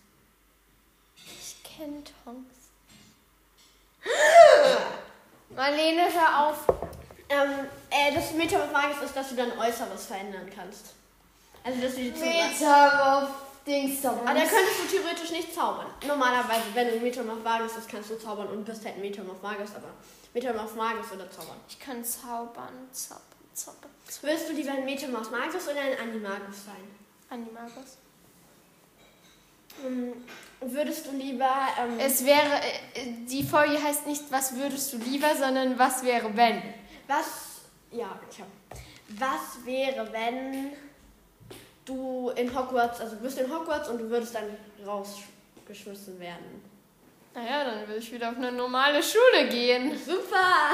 Ich 1.17 1.57
kenne 1.63 2.03
Tonks. 2.25 2.57
Marlene, 5.51 6.13
hör 6.13 6.47
auf. 6.47 6.65
Ähm, 7.29 7.69
äh, 7.91 8.13
das 8.13 8.33
Metamorph 8.33 8.73
Magus 8.73 9.03
ist, 9.03 9.17
dass 9.17 9.29
du 9.31 9.37
dein 9.37 9.57
Äußeres 9.59 10.07
verändern 10.07 10.51
kannst. 10.55 10.95
Also, 11.63 11.81
dass 11.81 11.95
du 11.95 12.03
die 12.03 12.15
zaubern. 12.59 13.50
Auf 13.61 13.65
Dings 13.67 14.05
Aber 14.05 14.25
da 14.25 14.41
könntest 14.41 14.81
du 14.85 14.97
theoretisch 14.97 15.31
nicht 15.31 15.55
zaubern. 15.55 15.87
Normalerweise, 16.07 16.65
wenn 16.75 16.89
du 16.89 16.97
Metamorph 17.01 17.43
Magus 17.43 17.75
bist, 17.75 17.89
kannst 17.89 18.11
du 18.11 18.19
zaubern 18.19 18.49
und 18.49 18.65
bist 18.65 18.85
halt 18.85 18.97
ein 18.97 19.01
Metamorph 19.01 19.43
Magus, 19.43 19.71
aber 19.75 19.89
Metamorph 20.35 20.75
Magus 20.75 21.13
oder 21.13 21.31
zaubern. 21.31 21.57
Ich 21.69 21.79
kann 21.79 22.05
zaubern, 22.05 22.89
zaubern, 22.93 23.23
zaubern. 23.55 23.91
Würdest 24.23 24.49
du 24.49 24.53
lieber 24.55 24.73
ein 24.73 24.85
Metamorph 24.85 25.31
Magus 25.31 25.69
oder 25.69 25.81
ein 25.81 25.99
Animagus 26.09 26.65
sein? 26.67 26.91
Animagus. 27.29 27.99
Ähm, 29.87 30.13
Würdest 30.61 31.07
du 31.07 31.13
lieber. 31.13 31.51
Ähm, 31.81 31.99
Es 31.99 32.25
wäre, 32.25 32.57
äh, 32.95 33.13
die 33.27 33.43
Folge 33.43 33.83
heißt 33.83 34.07
nicht, 34.07 34.25
was 34.31 34.57
würdest 34.57 34.93
du 34.93 34.99
lieber, 34.99 35.35
sondern 35.37 35.79
was 35.79 36.03
wäre, 36.03 36.37
wenn. 36.37 36.63
was. 37.07 37.47
Ja, 37.93 38.21
tja. 38.31 38.45
Was 39.19 39.65
wäre, 39.65 40.13
wenn 40.13 40.73
du 41.91 42.31
in 42.31 42.55
Hogwarts. 42.57 43.01
Also, 43.01 43.17
du 43.17 43.23
bist 43.23 43.39
in 43.39 43.53
Hogwarts 43.53 43.89
und 43.89 43.99
du 43.99 44.09
würdest 44.09 44.35
dann 44.35 44.45
rausgeschmissen 44.87 46.19
werden? 46.21 46.63
Naja, 47.35 47.65
dann 47.65 47.89
will 47.89 47.99
ich 47.99 48.13
wieder 48.13 48.31
auf 48.31 48.37
eine 48.37 48.53
normale 48.53 49.03
Schule 49.03 49.49
gehen. 49.49 49.97
Super! 49.97 50.73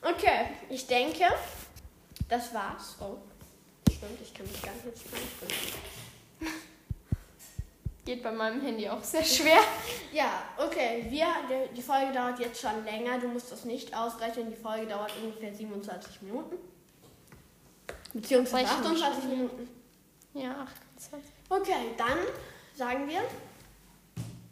Okay, 0.00 0.48
ich 0.68 0.86
denke, 0.86 1.24
das 2.28 2.52
war's. 2.54 2.96
Oh, 3.00 3.18
stimmt, 3.88 4.20
ich 4.20 4.34
kann 4.34 4.46
mich 4.46 4.62
gar 4.62 4.72
nicht 4.72 4.98
finden. 4.98 5.52
Geht 8.04 8.22
bei 8.22 8.32
meinem 8.32 8.60
Handy 8.60 8.88
auch 8.88 9.02
sehr 9.02 9.24
schwer. 9.24 9.58
Ja, 10.12 10.42
okay, 10.58 11.06
wir, 11.08 11.26
die, 11.74 11.80
Folge 11.80 12.12
dauert 12.12 12.38
jetzt 12.38 12.60
schon 12.60 12.84
länger. 12.84 13.18
Du 13.18 13.28
musst 13.28 13.50
das 13.50 13.64
nicht 13.64 13.96
ausrechnen. 13.96 14.50
Die 14.50 14.56
Folge 14.56 14.86
dauert 14.86 15.10
ungefähr 15.22 15.54
27 15.54 16.20
Minuten. 16.20 16.56
Beziehungsweise 18.12 18.70
Rechnen 18.70 18.92
28 18.92 19.22
schon. 19.22 19.30
Minuten. 19.30 19.81
Ja, 20.34 20.66
28. 20.96 21.30
Okay, 21.48 21.94
dann 21.96 22.18
sagen 22.74 23.08
wir, 23.08 23.20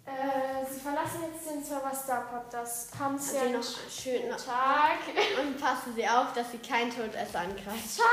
Äh, 0.06 0.64
Sie 0.68 0.80
verlassen 0.80 1.20
jetzt 1.32 1.48
den 1.48 1.62
Server 1.62 1.92
Starpod. 1.94 2.52
Das 2.52 2.90
haben 2.98 3.16
Sie 3.16 3.30
Sie 3.30 3.36
ja 3.36 3.44
noch 3.44 3.52
einen 3.52 3.90
schönen 3.90 4.30
Tag. 4.36 4.98
und 5.40 5.60
passen 5.60 5.94
Sie 5.94 6.06
auf, 6.08 6.32
dass 6.34 6.50
Sie 6.50 6.58
kein 6.58 6.90
Todesser 6.90 7.40
angreift. 7.40 7.88
Ciao. 7.88 8.06